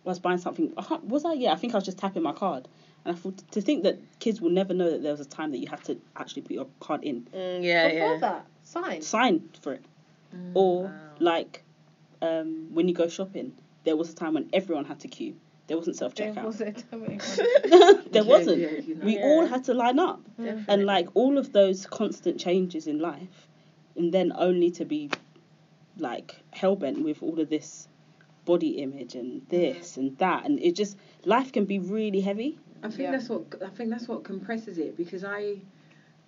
[0.05, 0.73] I was buying something.
[0.77, 1.33] I can't, was I?
[1.35, 2.69] Yeah, I think I was just tapping my card,
[3.05, 5.51] and I thought to think that kids will never know that there was a time
[5.53, 8.19] that you had to actually put your card in, Mm, yeah, Before yeah.
[8.19, 9.03] that, sign.
[9.03, 9.85] sign for it,
[10.35, 10.53] Mm.
[10.55, 10.91] or Wow.
[11.19, 11.63] like,
[12.23, 13.53] um, when you go shopping,
[13.85, 15.35] there was a time when everyone had to queue.
[15.69, 16.45] There wasn't self There checkout.
[16.45, 17.19] was a time.
[18.11, 18.59] there Yeah, wasn't.
[18.61, 19.05] yeah, you know.
[19.05, 19.25] We Yeah.
[19.27, 20.21] all had to line up.
[20.39, 20.61] Yeah.
[20.69, 23.49] and like all of those constant changes in life
[23.97, 25.11] and then only to be
[26.03, 27.89] like hell-bent with all of this
[28.45, 32.89] body image and this and that and it just life can be really heavy I
[32.89, 33.13] think Yeah.
[33.13, 35.63] that's what I think that's what compresses it because I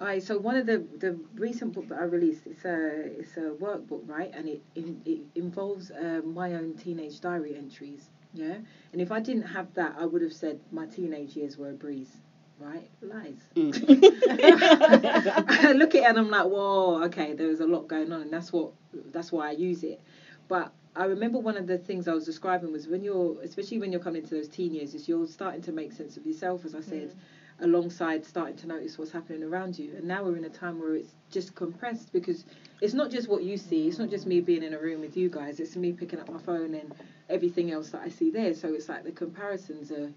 [0.00, 3.54] Aye, so one of the the recent book that I released, it's a it's a
[3.64, 4.30] workbook, right?
[4.34, 8.10] And it in, it involves uh, my own teenage diary entries.
[8.32, 8.58] Yeah,
[8.92, 11.74] and if I didn't have that, I would have said my teenage years were a
[11.74, 12.16] breeze.
[12.58, 12.88] Right?
[13.02, 13.40] Lies.
[13.56, 13.74] Mm.
[15.66, 18.22] I look at it and I'm like, whoa, okay, there was a lot going on,
[18.22, 18.72] and that's what
[19.12, 20.00] that's why I use it.
[20.48, 23.90] But I remember one of the things I was describing was when you're, especially when
[23.90, 26.74] you're coming into those teen years, is you're starting to make sense of yourself, as
[26.74, 26.88] I mm.
[26.88, 27.14] said,
[27.60, 29.94] alongside starting to notice what's happening around you.
[29.96, 32.44] And now we're in a time where it's just compressed because
[32.80, 35.16] it's not just what you see, it's not just me being in a room with
[35.16, 36.94] you guys, it's me picking up my phone and
[37.28, 38.54] everything else that I see there.
[38.54, 40.12] So it's like the comparisons are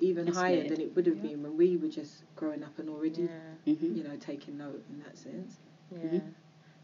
[0.00, 0.68] even It's higher weird.
[0.70, 1.22] than it would have Yeah.
[1.30, 3.74] been when we were just growing up and already, Yeah.
[3.74, 3.96] Mhm.
[3.96, 5.58] you know, taking note in that sense.
[5.90, 5.98] Yeah.
[5.98, 6.34] Mhm.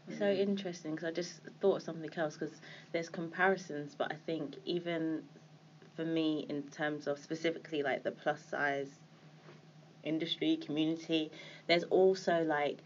[0.07, 2.61] It's so interesting because I just thought of something else because
[2.93, 5.23] there's comparisons, but I think even
[5.95, 8.99] for me, in terms of specifically like the plus size
[10.03, 11.31] industry community,
[11.67, 12.79] there's also like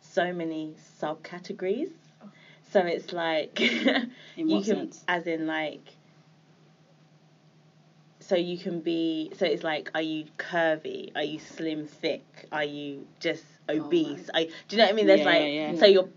[0.00, 1.90] so many subcategories.
[2.70, 5.04] So it's like In you what can, sense?
[5.08, 5.94] as in like.
[8.26, 9.30] So you can be.
[9.38, 11.12] So it's like, are you curvy?
[11.14, 12.24] Are you slim, thick?
[12.50, 14.28] Are you just oh obese?
[14.34, 15.06] Are you, do you know what I mean?
[15.06, 15.40] There's Yeah, like.
[15.42, 15.74] yeah, yeah.
[15.76, 16.08] So you're.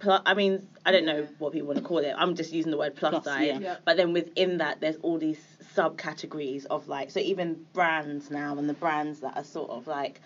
[0.00, 2.12] Pl- I mean, I don't know what people want to call it.
[2.18, 3.46] I'm just using the word plus, Plus, size.
[3.46, 3.58] yeah.
[3.60, 3.76] Yeah.
[3.84, 5.38] But then within that, there's all these
[5.76, 10.20] subcategories of like, so even brands now, and the brands that are sort of like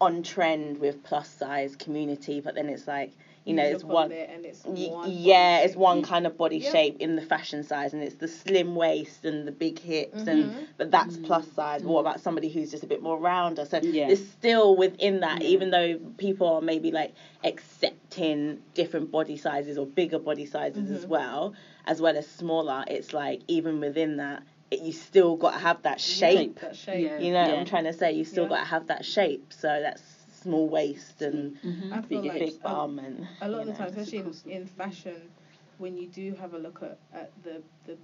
[0.00, 2.40] on trend with plus size community.
[2.40, 3.12] But then it's like,
[3.44, 4.08] you know, it's one.
[4.10, 6.70] there and it's Y- one yeah, it's one kind of body Yeah.
[6.70, 10.44] shape in the fashion size, and it's the slim waist and the big hips, and
[10.52, 10.66] Mhm.
[10.78, 11.82] but that's plus size.
[11.82, 13.64] But what about somebody who's just a bit more rounder?
[13.64, 14.06] So Yeah.
[14.06, 15.48] there's still within that, Yeah.
[15.48, 17.12] even though people are maybe like
[17.44, 21.08] accepting different body sizes or bigger body sizes as Mhm.
[21.08, 21.54] well,
[21.86, 22.84] as well as smaller.
[22.86, 26.60] It's like even within that, you still got to have that shape.
[26.60, 27.04] That shape.
[27.04, 27.18] Yeah.
[27.18, 28.12] You know what I'm trying to say?
[28.12, 28.50] You still Yeah.
[28.50, 29.52] got to have that shape.
[29.52, 30.11] So that's
[30.42, 31.92] small waist and Mm-hmm.
[31.92, 33.78] I feel Big- like big a- bum and a lot you of the know.
[33.78, 35.30] time, especially in, in fashion,
[35.78, 37.96] when you do have a look at, at the, the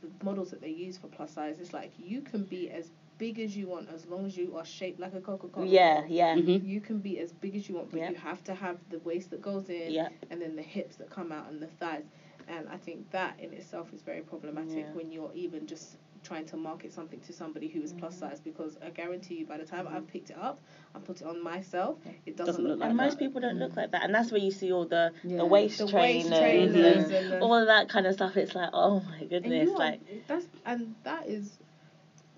[0.00, 3.38] the models that they use for plus size, it's like you can be as big
[3.38, 5.66] as you want as long as you are shaped like a Coca Cola.
[5.66, 6.64] Yeah, yeah, Mhm.
[6.64, 8.10] You can be as big as you want, but Yeah.
[8.10, 10.08] you have to have the waist that goes in, yeah.
[10.30, 12.04] and then the hips that come out and the thighs.
[12.48, 14.92] And I think that in itself is very problematic Yeah.
[14.94, 18.28] when you're even just trying to market something to somebody who is plus Mm-hmm.
[18.30, 20.60] size because I guarantee you by the time I've picked it up
[20.94, 23.40] and put it on myself, it doesn't, Doesn't look, look like And like most people
[23.40, 25.38] don't look like that, and that's where you see all the Yeah.
[25.38, 26.74] the waist The trainers, waist trainers
[27.06, 28.36] and and the, all of that kind of stuff.
[28.36, 31.58] It's like, oh my and goodness, are, like that's and that is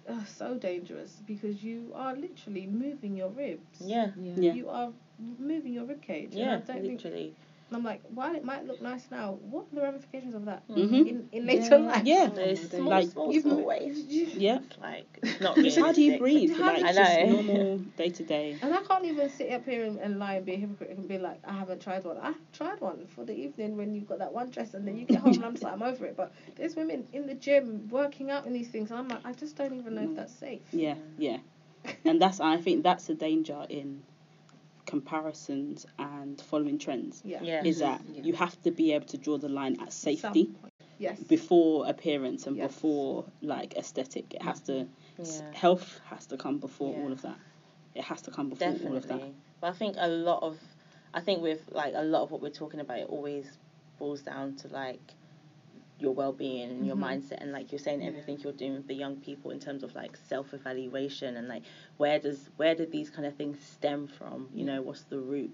[0.08, 3.80] uh, so dangerous because you are literally moving your ribs.
[3.80, 4.52] yeah, Yeah.
[4.52, 4.90] You are
[5.38, 6.34] moving your rib cage.
[6.34, 7.34] and I yeah, don't think- literally.
[7.74, 10.66] And I'm like, while it might look nice now, what are the ramifications of that
[10.68, 11.08] Mhm.
[11.08, 11.86] in, in later Yeah.
[11.86, 12.02] life?
[12.04, 12.26] Yeah.
[12.34, 14.06] There's small, like- small, You've- small waist.
[14.10, 14.60] Yeah.
[14.80, 15.84] Like not realistic.
[15.84, 16.52] How do you breathe?
[16.56, 17.30] How Like do- I just know.
[17.42, 18.56] normal day to day.
[18.62, 21.08] And I can't even sit up here and, and lie and be a hypocrite and
[21.08, 22.18] be like, I haven't tried one.
[22.18, 25.04] I've tried one for the evening when you've got that one dress and then you
[25.04, 26.16] get home and I'm just like, I'm over it.
[26.16, 29.32] But there's women in the gym working out in these things and I'm like, I
[29.32, 30.62] just don't even know if that's safe.
[30.72, 31.38] Yeah, yeah.
[32.04, 34.02] And that's I think that's a danger in
[34.86, 37.22] comparisons and following trends.
[37.24, 37.42] Yeah.
[37.42, 37.64] Yeah.
[37.64, 38.22] Is that Yeah.
[38.22, 40.54] you have to be able to draw the line at safety.
[40.96, 41.18] Yes.
[41.24, 42.68] before appearance and Yes.
[42.72, 44.32] before like aesthetic.
[44.32, 44.86] It has to
[45.18, 45.52] s- Yeah.
[45.52, 47.02] health has to come before Yeah.
[47.02, 47.36] all of that.
[47.96, 49.20] It has to come before all of that.
[49.60, 50.56] But I think a lot of,
[51.12, 53.58] I think with like a lot of what we're talking about, it always
[53.98, 55.14] boils down to like
[56.04, 57.06] your well-being and your Mhm.
[57.08, 58.08] mindset and like you're saying Yeah.
[58.08, 61.62] everything you're doing with the young people in terms of like self-evaluation and like
[61.96, 65.52] where does where did these kind of things stem from you know what's the root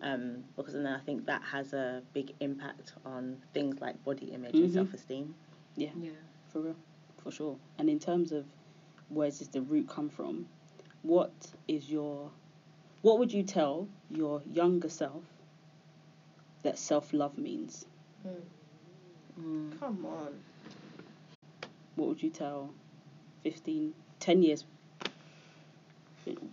[0.00, 3.22] um because then i think that has a big impact on
[3.54, 4.74] things like body image and Mhm.
[4.74, 5.34] self-esteem
[5.76, 6.10] Yeah, Yeah.
[6.50, 6.76] For real,
[7.22, 7.56] for sure.
[7.78, 8.44] And in terms of
[9.08, 10.46] where does the root come from,
[11.02, 11.32] what
[11.66, 12.30] is your,
[13.00, 15.24] what would you tell your younger self
[16.62, 17.86] that self love means?
[18.26, 18.42] mm.
[19.40, 19.78] Mm.
[19.78, 20.32] Come on.
[21.96, 22.70] What would you tell
[23.42, 24.64] 15, 10 years?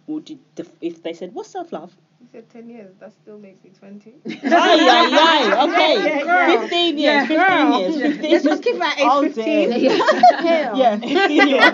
[0.08, 1.96] Would you, def- if they said, what's self love?
[2.22, 4.16] You said 10 years, that still makes me 20.
[4.26, 6.06] Aye, aye, aye, okay.
[6.06, 6.62] Yeah, girl.
[6.62, 7.80] 15 years, Yeah, 15 girl.
[7.80, 8.44] years, 15 Let's years.
[8.44, 9.70] just keep it at age Oh, 15.
[9.70, 9.92] dear.
[10.40, 10.78] Hell.
[10.78, 11.74] Yeah, 15 years.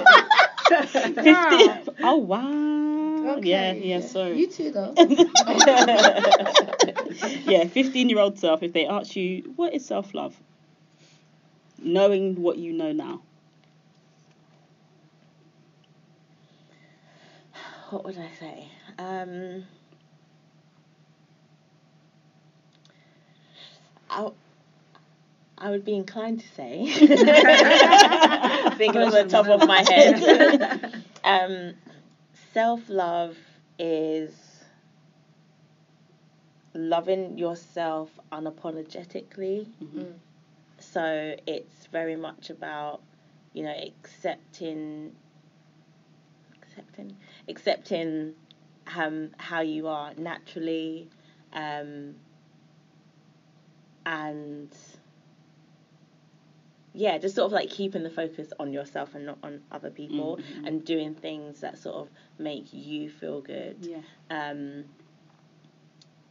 [1.14, 1.72] 15.
[2.04, 3.32] Oh, wow.
[3.42, 3.82] Yeah, Okay.
[3.84, 4.38] yeah, sorry.
[4.40, 4.94] You too, though.
[7.46, 10.36] yeah, 15 year old self, if they ask you, what is self love?
[11.82, 13.22] Knowing what you know now.
[17.90, 18.68] what would I say?
[18.98, 19.64] Um,
[24.10, 24.30] I,
[25.58, 26.86] I would be inclined to say,
[28.78, 31.74] thinking off the top of my head, um,
[32.54, 33.38] self love
[33.80, 34.34] is
[36.74, 39.68] loving yourself unapologetically.
[39.82, 40.14] Mhm.
[40.96, 43.02] So it's very much about,
[43.52, 45.12] you know, accepting,
[46.62, 47.18] accepting,
[47.50, 48.34] accepting
[48.96, 51.10] um, how you are naturally,
[51.52, 52.16] um,
[54.06, 54.70] and
[56.94, 60.38] yeah, just sort of like keeping the focus on yourself and not on other people,
[60.38, 60.66] Mhm.
[60.68, 63.86] and doing things that sort of make you feel good.
[63.86, 64.02] Yeah.
[64.30, 64.86] Um,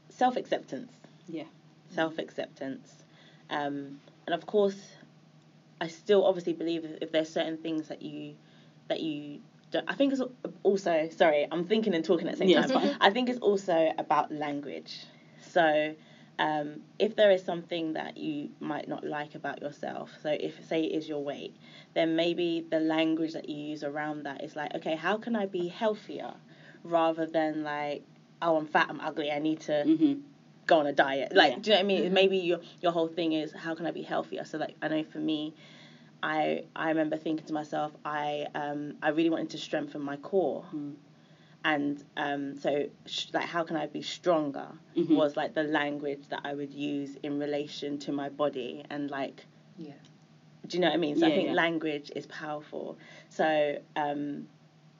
[0.08, 0.90] Self acceptance
[1.28, 1.44] Yeah.
[1.90, 3.04] self acceptance.
[3.50, 4.76] Um, and of course,
[5.80, 8.34] I still obviously believe if, if there's certain things that you
[8.88, 10.22] that you don't, I think it's
[10.62, 12.96] also sorry, I'm thinking and talking at the same Yeah, time.
[13.00, 15.06] I think it's also about language.
[15.40, 15.94] So
[16.38, 20.82] um, if there is something that you might not like about yourself, so if say
[20.82, 21.54] it is your weight,
[21.94, 25.46] then maybe the language that you use around that is like, okay, how can I
[25.46, 26.34] be healthier,
[26.82, 28.02] rather than like,
[28.42, 30.22] oh, I'm fat, I'm ugly, I need to Mhm.
[30.66, 31.34] Go on a diet.
[31.34, 31.58] Like, Yeah.
[31.58, 32.12] do you know what I mean?
[32.14, 34.44] Maybe your your whole thing is how can I be healthier?
[34.44, 35.54] So like, I know for me,
[36.22, 40.64] I I remember thinking to myself, I um I really wanted to strengthen my core,
[40.72, 40.94] Mm.
[41.64, 45.14] and um so sh- like how can I be stronger Mhm.
[45.14, 49.46] was like the language that I would use in relation to my body and like
[49.76, 49.92] Yeah.
[50.66, 51.16] do you know what I mean?
[51.16, 51.52] So I think yeah.
[51.54, 52.96] language is powerful.
[53.28, 54.46] So um,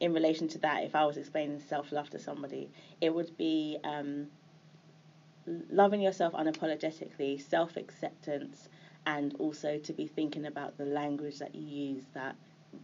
[0.00, 3.79] in relation to that, if I was explaining self love to somebody, it would be
[3.85, 4.29] um,
[5.46, 8.68] loving yourself unapologetically, self acceptance,
[9.07, 12.37] and also to be thinking about the language that you use that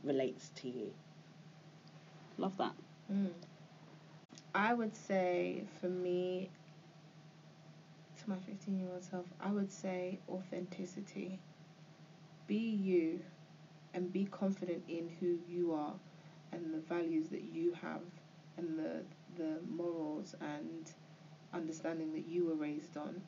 [0.05, 0.93] relates to you.
[2.39, 2.73] Love that.
[3.13, 3.31] Mm.
[4.55, 6.51] I would say for me,
[8.23, 11.39] to my 15 year old self, I would say authenticity.
[12.47, 13.21] Be you
[13.95, 15.95] and be confident in who you are
[16.53, 18.03] and the values that you have
[18.57, 19.03] and the,
[19.37, 20.93] the morals and
[21.53, 23.21] understanding that you were raised on.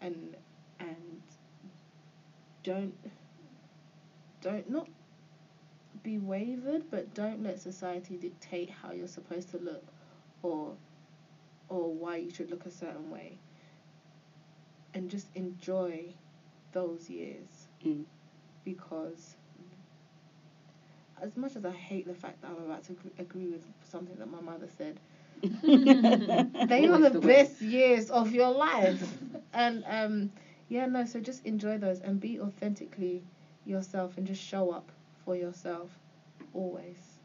[0.00, 0.36] And,
[0.78, 1.22] and
[2.62, 2.94] don't,
[4.40, 4.88] don't, not
[6.02, 9.84] be wavered, but don't let society dictate how you're supposed to look
[10.42, 10.74] or
[11.68, 13.38] or why you should look a certain way.
[14.92, 16.14] And just enjoy
[16.72, 18.04] those years Mm.
[18.64, 19.36] because
[21.22, 24.16] as much as I hate the fact that I'm about to agree- agree with something
[24.16, 24.98] that my mother said,
[25.62, 27.36] they are Always the the way.
[27.36, 29.18] best years of your life.
[29.52, 30.30] and um,
[30.68, 33.24] yeah, no, so just enjoy those and be authentically
[33.64, 34.92] yourself and just show up
[35.24, 35.98] for yourself
[36.52, 37.18] always.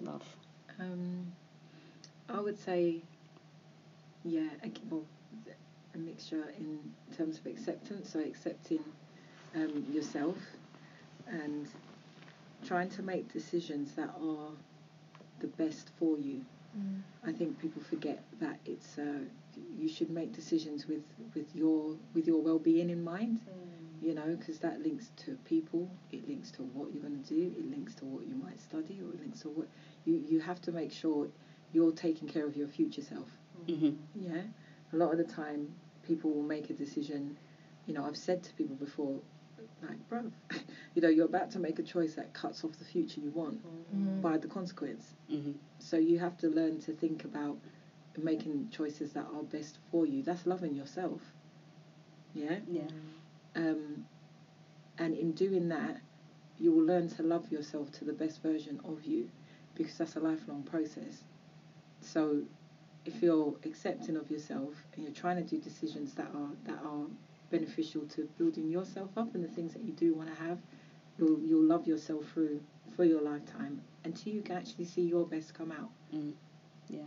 [0.00, 0.36] Love.
[0.78, 1.32] Um,
[2.28, 3.02] I would say,
[4.24, 5.04] yeah, a, well,
[5.94, 6.78] a mixture in
[7.16, 8.10] terms of acceptance.
[8.10, 8.80] So accepting
[9.54, 10.36] um, yourself
[11.26, 11.68] and
[12.64, 14.50] trying to make decisions that are
[15.40, 16.44] the best for you.
[17.24, 19.20] I think people forget that it's uh,
[19.78, 21.02] you should make decisions with,
[21.34, 23.40] with your with your well-being in mind.
[24.02, 25.88] You know, because that links to people.
[26.12, 27.52] It links to what you're going to do.
[27.58, 29.68] It links to what you might study, or it links to what
[30.04, 31.28] you you have to make sure
[31.72, 33.30] you're taking care of your future self.
[33.66, 34.42] hmm Yeah,
[34.92, 37.36] a lot of the time people will make a decision.
[37.86, 39.20] You know, I've said to people before,
[39.82, 40.30] like, bruv,
[40.94, 43.60] you know, you're about to make a choice that cuts off the future you want
[43.94, 44.20] Mm.
[44.20, 45.14] by the consequence.
[45.28, 47.58] hmm So you have to learn to think about
[48.18, 50.22] making choices that are best for you.
[50.22, 51.20] That's loving yourself.
[52.34, 52.58] Yeah.
[52.70, 52.88] Yeah.
[53.54, 54.04] Um,
[54.98, 56.00] and in doing that,
[56.58, 59.28] you will learn to love yourself to the best version of you,
[59.74, 61.24] because that's a lifelong process.
[62.00, 62.42] So,
[63.04, 67.06] if you're accepting of yourself and you're trying to do decisions that are that are
[67.50, 70.58] beneficial to building yourself up and the things that you do want to have,
[71.18, 72.60] you'll you'll love yourself through
[72.94, 75.90] for your lifetime until you can actually see your best come out.
[76.14, 76.32] Mm.
[76.88, 77.02] Yeah.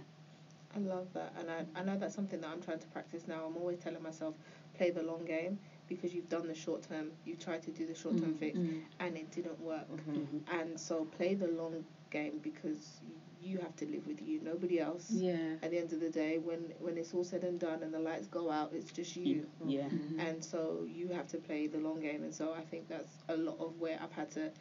[0.75, 3.45] I love that, and I, I know that's something that I'm trying to practice now.
[3.45, 4.35] I'm always telling myself,
[4.75, 7.95] play the long game because you've done the short term, you tried to do the
[7.95, 8.59] short term fix,
[8.99, 9.87] and it didn't work.
[9.87, 13.01] hmm And so play the long game because
[13.41, 15.09] you have to live with you, nobody else.
[15.09, 15.55] Yeah.
[15.63, 17.99] At the end of the day, when when it's all said and done and the
[17.99, 19.45] lights go out, it's just you.
[19.65, 19.87] Yeah.
[20.17, 23.35] and so you have to play the long game and so i think that's a
[23.37, 24.51] lot of where i've had to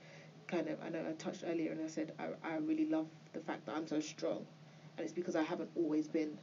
[0.46, 3.40] kind of i know i touched earlier and i said i, I really love the
[3.40, 4.44] fact that i'm so strong
[4.96, 6.38] and it's because i haven't always been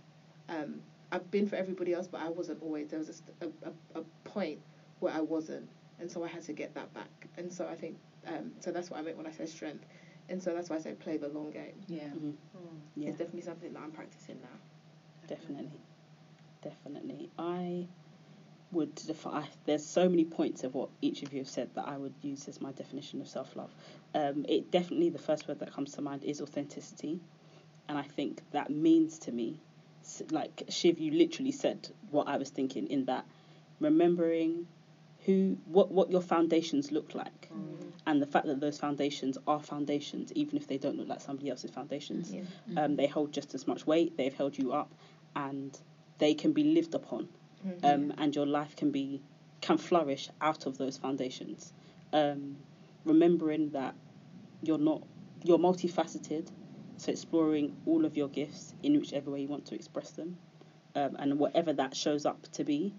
[0.49, 3.99] um, i've been for everybody else but i wasn't always there was a, a, a,
[3.99, 4.59] a point
[4.99, 5.67] where i wasn't
[5.99, 8.89] and so i had to get that back and so i think um, so that's
[8.89, 9.85] what i meant when i said strength
[10.29, 11.99] and so that's why i say play the long game Yeah.
[12.95, 13.09] Yeah.
[13.09, 14.57] it's definitely something that i'm practicing now
[15.27, 15.71] Definitely.
[16.61, 17.29] Definitely.
[17.39, 17.87] I
[18.71, 21.97] would define, there's so many points of what each of you have said that I
[21.97, 23.71] would use as my definition of self love.
[24.13, 27.19] Um, it definitely, the first word that comes to mind is authenticity.
[27.87, 29.59] And I think that means to me
[30.31, 33.25] like Shiv, you literally said what I was thinking in that
[33.79, 34.67] remembering
[35.25, 37.44] who what what your foundations look like
[38.07, 41.49] and the fact that those foundations are foundations even if they don't look like somebody
[41.49, 42.43] else's foundations Yeah.
[42.83, 44.93] um, they hold just as much weight they've held you up
[45.35, 45.77] and
[46.17, 47.27] they can be lived upon.
[47.67, 47.85] Mm-hmm.
[47.85, 49.21] um, and your life can be
[49.61, 51.73] can flourish out of those foundations.
[52.13, 52.57] Um,
[53.05, 53.95] remembering that
[54.61, 55.01] you're not
[55.43, 56.47] you're multifaceted
[56.97, 60.37] so exploring all of your gifts in whichever way you want to express them.
[60.95, 62.93] Um, and whatever that shows up to be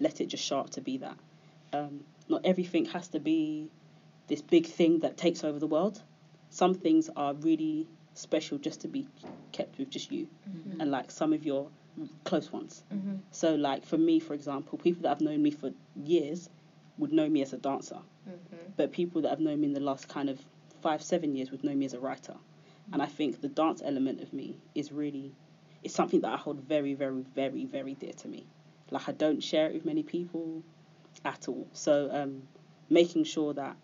[0.00, 1.18] let it just show up to be that.
[1.72, 3.70] Um, not everything has to be
[4.28, 6.02] this big thing that takes over the world
[6.50, 9.06] some things are really special just to be
[9.52, 10.26] kept with just you
[10.80, 11.68] and like some of your
[12.24, 12.82] close ones.
[12.92, 13.16] Mm-hmm.
[13.30, 16.48] so like for me for example people that have known me for years
[16.98, 17.98] would know me as a dancer.
[18.28, 18.56] Mm-hmm.
[18.76, 20.40] but people that have known me in the last kind of
[20.82, 22.34] five seven years would know me as a writer.
[22.92, 25.32] And i think the dance element of me is really
[25.82, 28.46] it's something that i hold very very very very dear to me.
[28.90, 30.62] Like i don't share it with many people
[31.24, 31.66] at all.
[31.72, 32.42] So um
[32.88, 33.76] making sure that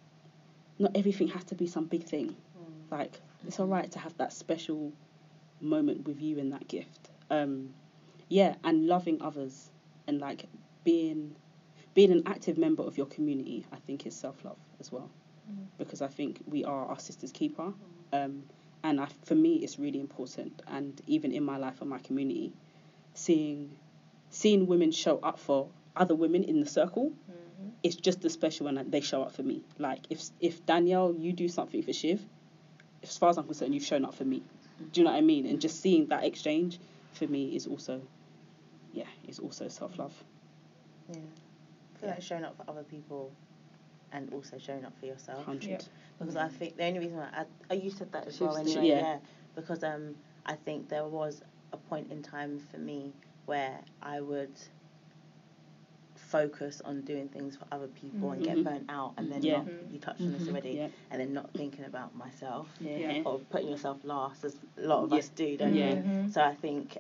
[0.83, 2.37] not everything has to be some big thing.
[2.91, 4.93] Like it's all right to have that special
[5.61, 7.09] moment with you and that gift.
[7.31, 7.75] Um
[8.29, 9.71] yeah and loving others
[10.07, 10.47] and like
[10.85, 11.35] being
[11.95, 15.11] being an active member of your community i think is self-love as well.
[15.79, 17.73] Because i think we are our sister's keeper.
[18.13, 18.45] Um
[18.85, 20.61] and I, for me it's really important.
[20.67, 22.53] And even in my life and my community
[23.15, 23.77] seeing
[24.31, 27.13] seeing women show up for other women in the circle
[27.83, 31.33] it's just as special when they show up for me like if if danielle you
[31.33, 32.21] do something for shiv
[33.03, 34.43] as far as i'm concerned you've shown up for me
[34.93, 36.79] do you know what i mean and just seeing that exchange
[37.13, 38.01] for me is also
[38.93, 40.13] yeah is also self-love
[41.11, 41.17] Yeah.
[41.97, 43.31] I feel like showing up for other people
[44.13, 45.39] and also showing up for yourself.
[45.47, 45.83] 100 Yep.
[46.19, 48.87] Because I think the only reason why I, oh, you said that as well anyway.
[48.89, 48.95] yeah.
[49.01, 49.19] Yeah.
[49.55, 53.13] Because um, I think there was a point in time for me
[53.47, 54.53] where I would
[56.33, 58.45] focus on doing things for other people and Mhm.
[58.51, 59.59] get burnt out, and then Yeah.
[59.59, 60.51] not, you touched on this Mhm.
[60.51, 60.89] already, Yeah.
[61.11, 63.23] and then not thinking about myself yeah, Yeah.
[63.27, 65.19] or putting yourself last, as a lot of Yeah.
[65.19, 65.95] us do, don't Yeah.
[65.95, 66.01] we?
[66.01, 66.29] Mm-hmm.
[66.29, 66.99] So I think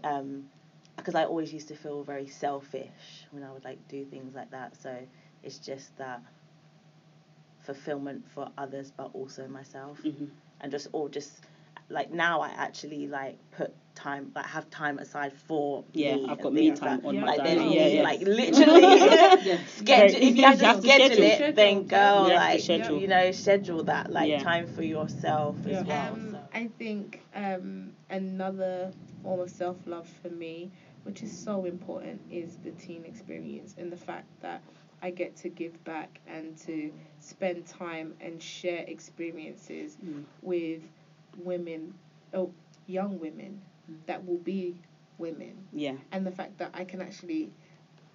[0.97, 4.51] because I always used to feel very selfish when I would like do things like
[4.51, 4.77] that.
[4.77, 5.09] So
[5.42, 6.21] it's just that
[7.61, 10.27] fulfillment for others, but also myself, hmm
[10.61, 11.45] and just or just
[11.88, 16.31] like now I actually like put time like have time aside for yeah me i've
[16.31, 17.21] and got me things time like, on Yeah.
[17.21, 18.03] my like diary yeah, yeah.
[18.03, 18.83] like literally
[19.42, 19.59] Yeah.
[19.66, 21.47] schedule Very- if you have you to schedule, schedule.
[21.49, 22.99] it then go You like schedule.
[23.01, 24.42] you know schedule that like Yeah.
[24.42, 26.12] time for yourself as well.
[26.14, 26.38] Um, so.
[26.55, 28.92] I think um, another
[29.23, 30.71] form of self love for me,
[31.05, 34.62] which is so important, is the teen experience and the fact that
[35.03, 40.25] I get to give back and to spend time and share experiences Mm.
[40.42, 40.81] with
[41.38, 41.95] women,
[42.35, 42.53] oh,
[42.87, 43.61] young women
[44.07, 44.77] that will be
[45.18, 45.55] women.
[45.73, 47.53] yeah And the fact that I can actually,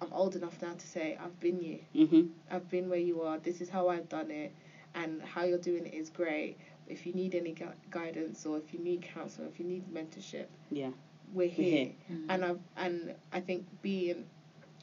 [0.00, 1.80] I'm old enough now to say, I've been you.
[2.06, 3.38] hmm I've been where you are.
[3.38, 4.52] This is how I've done it,
[4.94, 6.56] and how you're doing it is great.
[6.86, 10.46] If you need any gu- guidance or if you need counsel, if you need mentorship,
[10.70, 10.90] yeah
[11.34, 11.84] we're here.
[12.08, 12.22] here.
[12.30, 14.24] And I've and I think being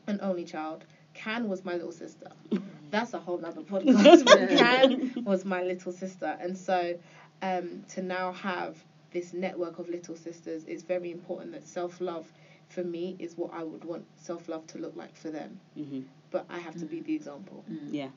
[0.08, 2.28] an only child, Can was my little sister.
[2.92, 4.26] That's a whole nother podcast.
[4.58, 6.98] Can was my little sister, and so
[7.42, 8.78] um, to now have
[9.12, 12.32] this network of little sisters, it's very important that self love
[12.70, 15.60] for me is what I would want self love to look like for them.
[15.76, 17.64] hmm But I have to be the example.
[17.90, 18.10] Yeah,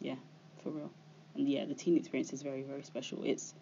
[0.00, 0.16] yeah,
[0.62, 0.90] for real.
[1.34, 3.22] And yeah, the teen experience is very, very special.
[3.24, 3.54] It's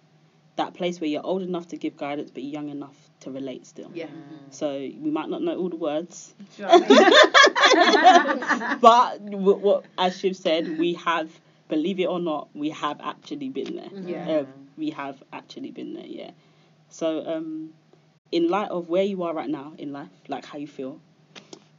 [0.57, 3.91] that place where you're old enough to give guidance, but young enough to relate still.
[3.95, 4.07] Yeah.
[4.51, 6.79] So we might not know all the words, you know I
[8.71, 8.79] mean?
[8.81, 11.31] but what, what as Shiv said, we have,
[11.69, 13.91] believe it or not, we have actually been there.
[14.03, 14.39] Yeah.
[14.41, 14.45] Uh,
[14.77, 16.07] we have actually been there.
[16.07, 16.31] Yeah.
[16.91, 17.71] So um,
[18.33, 21.01] in light of where you are right now in life, like how you feel,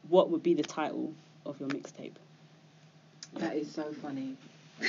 [0.10, 1.14] what would be the title
[1.46, 2.14] of your mixtape?
[3.36, 4.36] That is so funny.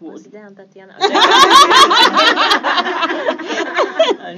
[0.00, 0.94] What What's would, it down, Tatiana?
[0.98, 1.10] I'm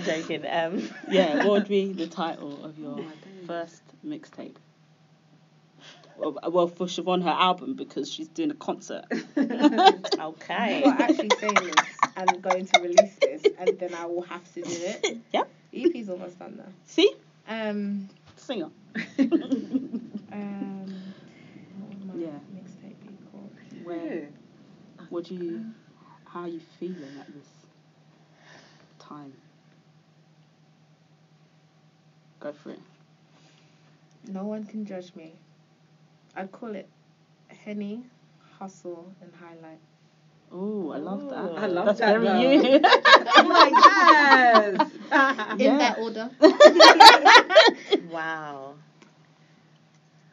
[0.03, 0.43] joking.
[0.43, 0.45] I'm joking.
[0.51, 3.07] Um, yeah, what would be the title of your Oh,
[3.47, 4.57] first mixtape?
[6.17, 9.05] Well, well, for Siobhan, her album because she's doing a concert.
[9.37, 10.81] okay.
[10.85, 14.63] You're actually saying this and going to release this, and then I will have to
[14.63, 15.19] do it.
[15.33, 15.49] Yep.
[15.75, 16.71] EP's almost done now.
[16.85, 17.11] See,
[17.49, 18.69] Um, singer.
[19.19, 19.33] um,
[22.07, 22.29] what Yeah.
[22.55, 23.51] mixtape be called?
[23.83, 24.29] Where?
[25.09, 25.65] What do you?
[26.27, 27.49] How are you feeling at this
[28.99, 29.33] time?
[32.41, 32.81] Go for it.
[34.29, 35.33] No one can judge me.
[36.35, 36.89] I'd call it
[37.49, 38.07] Henny,
[38.59, 39.81] Hustle, and Highlight.
[40.53, 41.53] Oh, I love that.
[41.53, 41.57] Ooh.
[41.57, 42.81] I love That's that, very you.
[43.37, 44.99] I'm like, yes.
[45.59, 45.79] In Yeah.
[45.79, 46.31] that order.
[48.01, 48.77] Wow.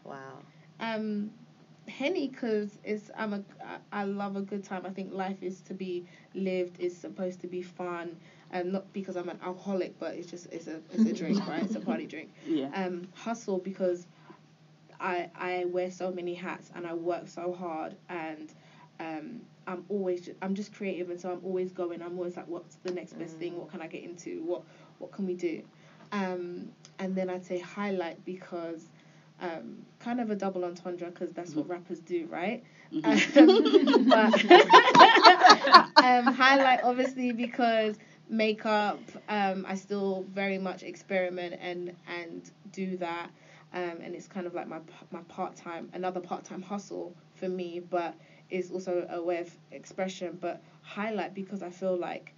[0.04, 0.44] Wow.
[0.80, 1.30] um
[1.88, 3.42] henny because it's i'm a
[3.92, 7.48] I love a good time i think life is to be lived is supposed to
[7.48, 8.18] be fun
[8.52, 11.64] and not because i'm an alcoholic but it's just it's a it's a drink right
[11.64, 12.70] it's a party drink yeah.
[12.74, 14.08] um hustle because
[15.00, 18.54] i i wear so many hats and i work so hard and
[19.00, 22.02] um i'm always i'm just creative and so i'm always going.
[22.02, 23.58] I'm always like what's the next best thing?
[23.58, 24.44] What can i get into?
[24.44, 24.64] What
[24.98, 25.62] what can we do?
[26.12, 26.70] Um
[27.00, 28.90] and then i'd say highlight because
[29.42, 32.64] um, kind of a double entendre because that's what rappers do, right?
[33.04, 33.18] Um,
[34.10, 34.52] but
[36.04, 37.98] um, highlight obviously because
[38.30, 43.30] makeup, um, I still very much experiment and and do that,
[43.74, 44.80] um, and it's kind of like my
[45.12, 48.16] my part time another part time hustle for me, but
[48.50, 50.38] it's also a way of expression.
[50.42, 52.34] But highlight because I feel like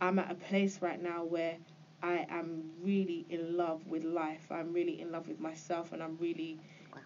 [0.00, 1.56] I'm at a place right now where
[2.02, 4.50] I am really in love with life.
[4.50, 6.58] I'm really in love with myself, and I'm really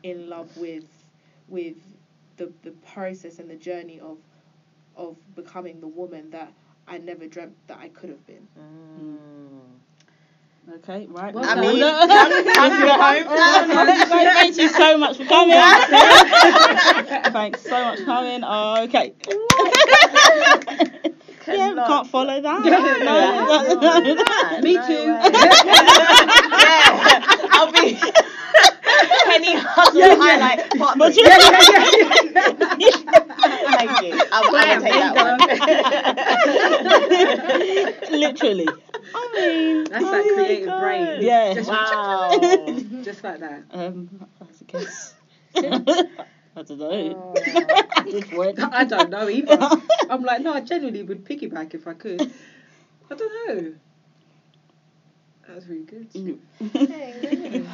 [0.03, 0.87] in love with
[1.49, 1.77] with
[2.39, 4.19] the the process and the journey of
[4.97, 6.53] of becoming the woman that
[6.89, 8.49] I never dreamt that I could have been.
[10.75, 11.33] Okay, right.
[11.33, 11.61] Well I done.
[11.61, 12.07] mean, No.
[12.07, 13.25] time to go home.
[13.25, 13.85] No, no,
[14.35, 15.55] Thank you so much for coming.
[17.33, 18.43] Thanks so much for coming.
[18.45, 19.15] Oh, okay.
[21.47, 22.65] yeah, we can't follow that.
[22.65, 24.61] Yeah, no, no, no.
[24.61, 25.07] Me too.
[25.07, 25.29] yeah,
[27.53, 27.95] I'll be
[29.25, 31.13] Penny Hustle highlight part three.
[33.77, 34.13] Thank you.
[34.33, 35.15] I'm glad to take that
[38.11, 38.21] one.
[38.21, 38.69] Literally.
[39.19, 40.81] I mean, That's oh that creative God.
[40.81, 41.23] brain.
[41.23, 41.55] Yeah.
[41.55, 42.31] Just, wow.
[43.03, 43.63] just like that.
[43.73, 45.15] Um, that's a guess.
[46.59, 47.35] I don't know.
[48.05, 48.59] Good word.
[48.61, 49.59] I don't know either.
[50.11, 52.21] I'm like, no, I genuinely would piggyback if I could.
[53.11, 53.75] I don't know.
[55.47, 56.13] That was really good.
[56.13, 56.39] Mm.
[56.73, 57.65] Hey,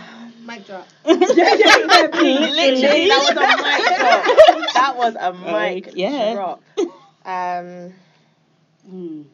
[0.45, 0.87] mic drop.
[1.07, 2.09] yeah, yeah, yeah.
[2.13, 4.75] Literally, that was a mic drop.
[4.75, 6.35] That was a mic Uh, yeah.
[6.35, 6.63] drop.
[7.25, 7.95] Um,
[8.91, 9.25] Mm.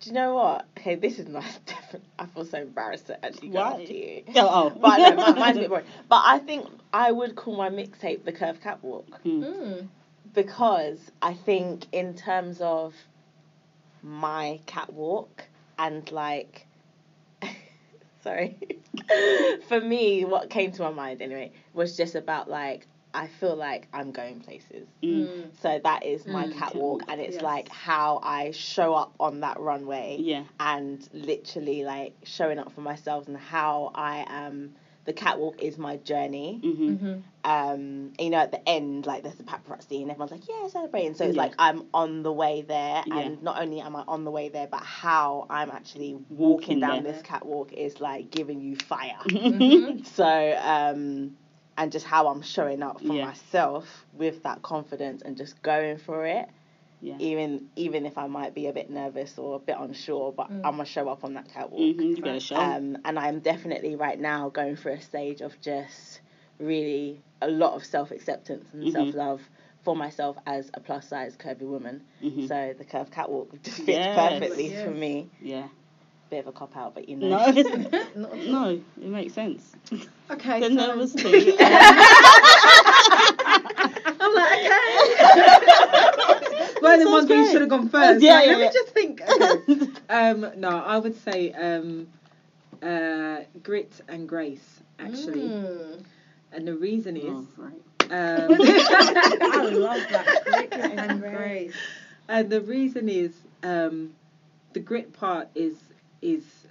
[0.00, 0.66] Do you know what?
[0.78, 2.04] Okay, this is not different.
[2.18, 3.80] I feel so embarrassed to actually go Why?
[3.80, 4.22] after you.
[4.36, 4.78] Oh, oh.
[4.80, 5.84] But no, mine- mine's a bit boring.
[6.08, 9.44] But I think I would call my mixtape the Curve Catwalk Mm.
[9.44, 9.88] Mm.
[10.34, 12.94] because I think in terms of
[14.02, 15.44] my catwalk
[15.78, 16.66] and like
[18.22, 18.56] sorry
[19.68, 23.88] for me what came to my mind anyway was just about like I feel like
[23.92, 25.50] I'm going places Mm.
[25.60, 27.42] so that is my Mm, catwalk catwalk, and it's yes.
[27.42, 30.44] like how I show up on that runway Yeah.
[30.60, 34.74] and literally like showing up for myself and how I am
[35.06, 36.90] the catwalk is my journey Mm-hmm.
[36.90, 37.50] Mm-hmm.
[37.50, 41.14] um you know at the end like there's the paparazzi and everyone's like yeah celebrating
[41.14, 41.42] so it's Yeah.
[41.42, 43.18] like i'm on the way there Yeah.
[43.18, 46.80] and not only am i on the way there but how i'm actually walking, Walking
[46.80, 47.14] down there.
[47.14, 50.02] this catwalk is like giving you fire Mm-hmm.
[50.18, 51.34] so um
[51.76, 53.26] and just how i'm showing up for Yeah.
[53.26, 56.48] myself with that confidence and just going for it
[57.00, 57.16] Yeah.
[57.18, 60.60] even even if i might be a bit nervous or a bit unsure but Mm.
[60.64, 62.02] i'm gonna show up on that catwalk Mm-hmm.
[62.16, 62.56] You better show.
[62.56, 66.20] um, and I'm definitely right now going through a stage of just
[66.58, 68.92] really a lot of self acceptance and Mhm.
[68.92, 69.40] self love
[69.82, 72.02] for myself as a plus size curvy woman.
[72.22, 72.46] Mhm.
[72.48, 74.14] So the curve catwalk just fits Yes.
[74.14, 74.84] perfectly Yes.
[74.84, 75.30] for me.
[75.40, 75.68] yeah.
[76.30, 77.28] Bit of a cop out, but you know.
[77.28, 77.36] No.
[77.46, 78.36] Not at all.
[78.36, 79.72] no, it makes sense.
[80.30, 81.54] Okay, The so nervously.
[84.20, 84.70] I'm like, okay.
[86.80, 88.22] One of the ones where you should have gone first.
[88.22, 88.66] Yeah, Like, yeah, let yeah.
[88.66, 89.20] me just think.
[89.22, 89.88] Okay.
[90.08, 92.06] um, no, I would say um,
[92.80, 95.48] uh, grit and grace, actually.
[95.48, 96.04] Mm.
[96.52, 97.24] And the reason is.
[97.26, 97.72] Oh, right.
[98.12, 100.44] Um, I love that.
[100.44, 101.74] Grit and grace.
[102.28, 103.32] And the reason is
[103.64, 104.12] um,
[104.72, 105.76] the grit part is
[106.22, 106.66] is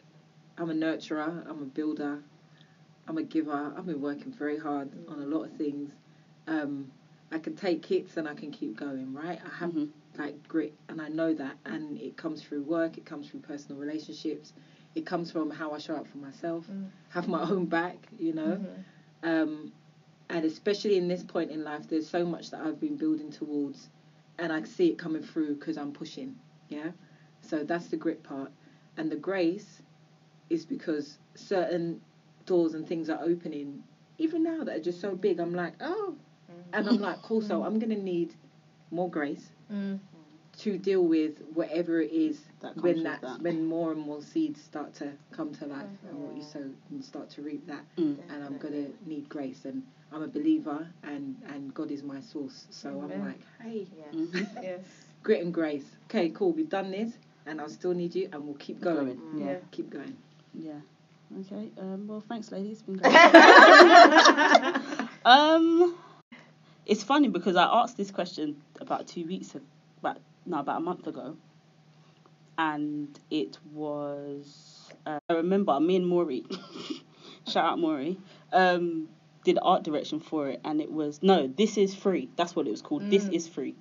[0.58, 2.22] I'm a nurturer, I'm a builder,
[3.08, 3.74] I'm a giver.
[3.76, 5.92] I've been working very hard on a lot of things.
[6.48, 6.92] Um,
[7.32, 9.40] I can take hits and I can keep going, right?
[9.44, 9.90] I have Mhm.
[10.18, 13.80] like grit and I know that and it comes through work, it comes through personal
[13.80, 14.54] relationships,
[14.96, 16.90] it comes from how I show up for myself, Mm.
[17.10, 18.60] have my own back, you know.
[19.24, 19.72] Um,
[20.30, 23.90] and especially in this point in life, there's so much that I've been building towards,
[24.38, 26.36] and I see it coming through because I'm pushing.
[26.70, 26.92] Yeah,
[27.42, 28.52] so that's the grit part,
[28.98, 29.82] and the grace
[30.50, 32.02] is because certain
[32.46, 33.84] doors and things are opening,
[34.18, 35.40] even now that are just so big.
[35.40, 36.16] I'm like, oh,
[36.74, 37.42] and I'm like, cool.
[37.42, 38.34] So I'm gonna need
[38.92, 40.00] more grace Mm.
[40.58, 43.42] to deal with whatever it is That comes when that's that.
[43.42, 47.04] when more and more seeds start to come to life and what you sow and
[47.06, 48.18] start to reap that Mm.
[48.30, 52.66] and I'm gonna need grace and I'm a believer and and God is my source
[52.72, 54.16] so I'm like hey Yes.
[54.16, 54.64] Mhm.
[54.64, 54.82] Yes.
[55.24, 55.86] grit and grace.
[56.06, 56.52] Okay, cool.
[56.54, 57.20] We've done this,
[57.50, 58.98] and I'll still need you, and we'll keep going.
[59.18, 59.46] Going, Yeah.
[59.46, 59.58] Yeah.
[59.72, 60.16] Keep going.
[60.54, 60.74] Yeah.
[61.42, 61.70] Okay.
[61.80, 62.74] Um, well, thanks, ladies.
[62.74, 63.14] It's been great.
[65.26, 65.96] um,
[66.86, 69.62] it's funny because I asked this question about two weeks, ag-
[70.00, 71.38] about no, about a month ago,
[72.58, 74.92] and it was.
[75.06, 76.44] Uh, I remember me and Maury,
[77.48, 78.18] shout out Maury,
[78.52, 79.08] um,
[79.44, 82.30] did art direction for it, and it was no, this is free.
[82.36, 83.10] That's what it was called.
[83.10, 83.34] This Mm.
[83.34, 83.76] is free,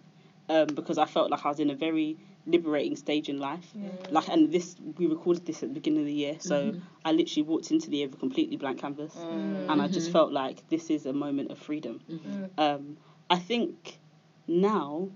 [0.49, 3.69] um, because I felt like I was in a very liberating stage in life.
[3.75, 3.91] Yeah.
[4.11, 6.81] Like, and this we recorded this at the beginning of the year, so Mhm.
[7.05, 9.71] I literally walked into the year with a completely blank canvas, Mm.
[9.71, 10.13] and I just Mhm.
[10.13, 12.01] felt like this is a moment of freedom.
[12.11, 12.51] Mhm.
[12.59, 12.97] Um,
[13.31, 13.99] I think
[14.47, 15.11] now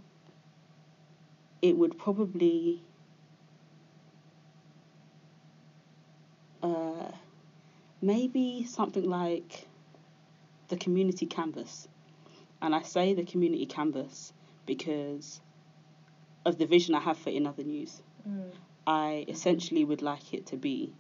[1.62, 2.82] it would probably
[6.62, 7.10] uh,
[8.00, 9.66] maybe something like
[10.68, 11.88] the community canvas.
[12.60, 14.32] And I say the community canvas
[14.64, 15.40] because
[16.44, 18.02] of the vision I have for In Other News.
[18.28, 18.50] Mm.
[18.86, 20.92] I essentially would like it to be,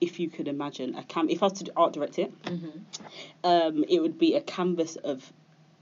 [0.00, 1.28] if you could imagine, a cam.
[1.30, 2.80] If I was to art direct it, Mhm.
[3.44, 5.32] um, it would be a canvas of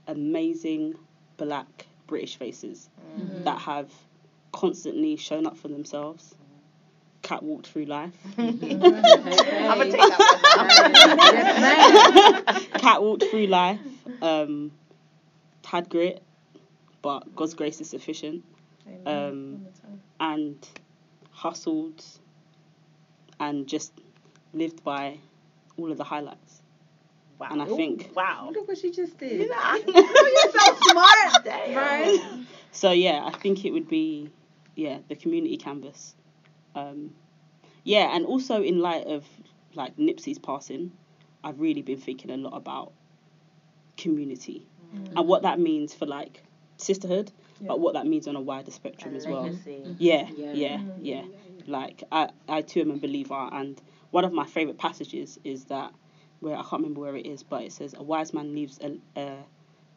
[0.07, 0.95] amazing
[1.37, 3.43] black British faces Mhm.
[3.45, 3.91] that have
[4.51, 6.35] constantly shown up for themselves,
[7.23, 10.19] catwalked through life, I'm gonna take that
[12.43, 12.55] one.
[12.81, 13.79] catwalked through life,
[14.21, 14.71] um,
[15.65, 16.21] had grit,
[17.03, 18.43] but God's grace is sufficient,
[18.87, 20.01] Um, All the time.
[20.19, 20.67] and
[21.31, 22.03] hustled,
[23.39, 23.93] and just
[24.53, 25.19] lived by
[25.77, 26.61] all of the highlights.
[27.39, 27.47] Wow.
[27.51, 28.49] And I think- Wow.
[28.53, 29.41] Look what she just did.
[29.41, 31.43] You know, I- you're so smart.
[31.45, 31.75] Damn.
[31.75, 32.45] Right.
[32.71, 34.29] So yeah, I think it would be
[34.75, 36.15] yeah the community canvas.
[36.75, 37.13] Um,
[37.83, 39.25] yeah, and also in light of
[39.75, 40.91] like Nipsey's passing,
[41.43, 42.93] I've really been thinking a lot about
[43.97, 44.65] community
[45.15, 46.43] and what that means for like
[46.83, 47.31] sisterhood,
[47.61, 47.67] Yeah.
[47.69, 49.43] but what that means on a wider spectrum And as well.
[49.43, 49.95] legacy.
[49.99, 50.53] Yeah, Yeah.
[50.53, 51.25] yeah, yeah.
[51.65, 53.81] Like I, I too am a believer, and
[54.11, 55.91] one of my favorite passages is that
[56.41, 58.99] where I can't remember where it is, but it says a wise man leaves a
[59.19, 59.37] a,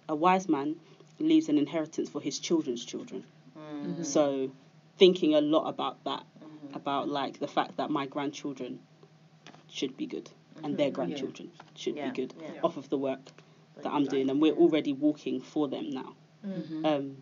[0.09, 0.77] a wise man
[1.19, 3.25] leaves an inheritance for his children's children.
[3.59, 4.05] Mm.
[4.05, 4.51] So
[4.97, 6.77] thinking a lot about that, Mhm.
[6.77, 8.79] about like the fact that my grandchildren
[9.69, 10.31] should be good
[10.63, 12.61] and their grandchildren should Yeah, be good yeah.
[12.63, 13.21] off of the work
[13.83, 16.15] that I'm doing, and we're already walking for them now.
[16.47, 16.87] Mm.
[16.87, 17.17] Um,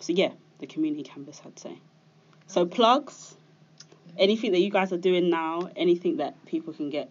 [0.00, 1.78] so yeah, the community canvas, I'd say.
[2.46, 3.36] So plugs,
[4.18, 7.10] anything that you guys are doing now, anything that people can get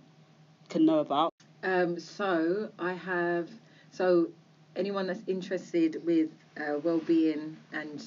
[0.69, 1.33] can know about.
[1.63, 3.49] Um, so I have
[3.91, 4.29] so
[4.75, 8.05] anyone that's interested with uh, well-being and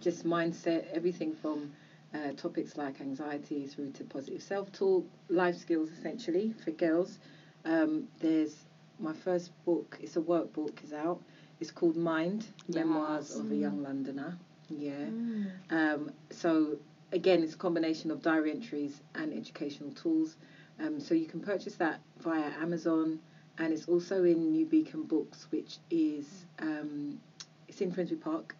[0.00, 1.72] just mindset, everything from
[2.14, 7.18] uh, topics like anxiety through to positive self-talk, life skills essentially for girls.
[7.64, 8.54] Um, there's
[9.00, 9.96] my first book.
[10.00, 10.84] It's a workbook.
[10.84, 11.20] is out.
[11.64, 13.38] It's called Mind: Memoirs Yes.
[13.38, 14.36] of a Young Londoner.
[14.68, 15.06] Yeah.
[15.06, 15.46] Mm.
[15.70, 16.76] Um, so
[17.10, 20.36] again, it's a combination of diary entries and educational tools.
[20.78, 23.18] Um, so you can purchase that via Amazon,
[23.56, 27.18] and it's also in New Beacon Books, which is um,
[27.66, 28.54] it's in Finsbury Park.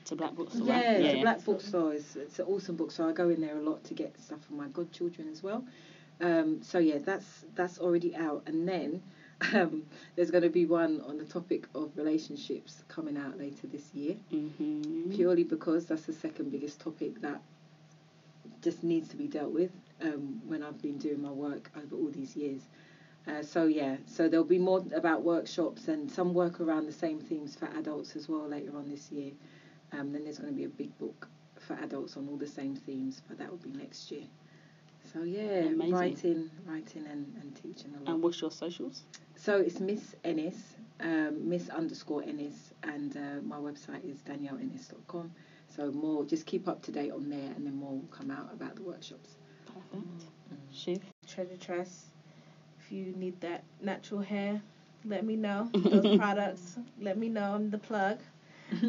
[0.00, 0.68] It's a black bookstore.
[0.68, 1.00] Yeah, right?
[1.00, 1.94] it's a black bookstore.
[1.94, 3.08] It's, it's an awesome bookstore.
[3.08, 5.64] I go in there a lot to get stuff for my godchildren as well.
[6.20, 9.02] Um, so yeah, that's that's already out, and then
[9.54, 9.84] um,
[10.16, 14.16] there's going to be one on the topic of relationships coming out later this year
[14.30, 17.40] hmm purely because that's the second biggest topic that
[18.62, 19.70] just needs to be dealt with
[20.02, 22.62] um, when I've been doing my work over all these years.
[23.26, 27.20] Uh, so yeah, so there'll be more about workshops and some work around the same
[27.20, 29.32] themes for adults as well later on this year.
[29.92, 31.28] Um, then there's going to be a big book
[31.58, 34.24] for adults on all the same themes, but that will be next year.
[35.12, 35.92] So yeah, Amazing.
[35.92, 38.14] writing, writing and, and teaching a lot.
[38.14, 39.04] And what's your socials?
[39.46, 40.56] So it's Miss Ennis,
[40.98, 45.30] um, Miss underscore Ennis, and uh, my website is danielleennis.com.
[45.68, 48.50] So more, just keep up to date on there, and then more will come out
[48.52, 49.36] about the workshops.
[49.66, 50.24] Perfect.
[50.72, 50.98] Shiv.
[51.28, 52.06] Treasure Tress.
[52.80, 54.60] If you need that natural hair,
[55.04, 55.70] let me know.
[55.74, 57.54] Those products, let me know.
[57.54, 58.18] I'm the plug.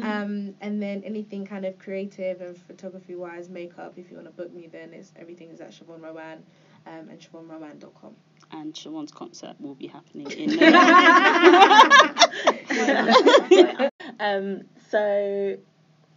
[0.02, 3.92] Um, and then anything kind of creative and photography wise, makeup.
[3.96, 6.42] If you want to book me, then it's everything is at Siobhan Rowan,
[6.84, 8.16] um, and SiobhanRowan.com.
[8.50, 10.58] And Siobhan's concert will be happening in
[14.20, 15.56] Um, so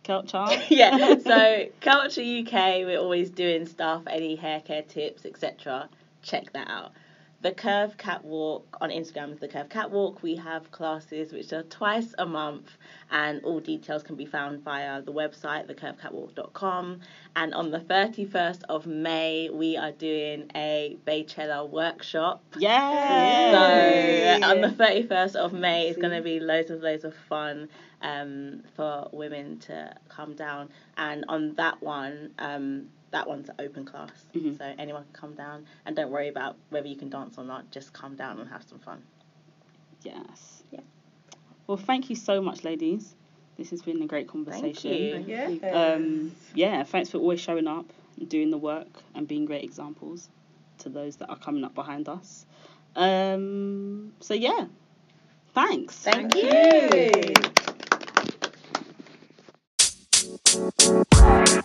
[0.04, 0.46] Culture.
[0.70, 5.90] yeah, so Culture UK, we're always doing stuff, any hair care tips, etc.
[6.24, 6.92] Check that out.
[7.42, 10.22] The Curve Catwalk on Instagram is the Curve Catwalk.
[10.22, 12.70] We have classes which are twice a month,
[13.10, 17.00] and all details can be found via the website, thecurvecatwalk.com.
[17.36, 22.44] And on the 31st of May, we are doing a Beychella workshop.
[22.60, 23.52] Yeah.
[24.40, 27.70] So on the 31st of May, it's going to be loads of loads of fun
[28.04, 30.70] um, for women to come down.
[30.96, 34.58] And on that one, um, that one's an open class, Mhm.
[34.58, 35.66] so anyone can come down.
[35.86, 37.70] And don't worry about whether you can dance or not.
[37.72, 39.04] Just come down and have some fun.
[40.04, 40.64] Yes.
[40.72, 40.80] Yeah.
[41.68, 43.16] Well, thank you so much, ladies.
[43.58, 44.74] This has been a great conversation.
[44.74, 45.54] Thank conversation.
[45.54, 45.60] you.
[45.62, 45.94] Yeah.
[45.94, 47.86] Um, yeah, thanks for always showing up
[48.18, 50.30] and doing the work and being great examples
[50.80, 52.46] to those that are coming up behind us.
[52.96, 54.66] Um, so yeah,
[55.54, 55.96] thanks.
[55.98, 57.34] Thank, Thank you.
[61.58, 61.62] you.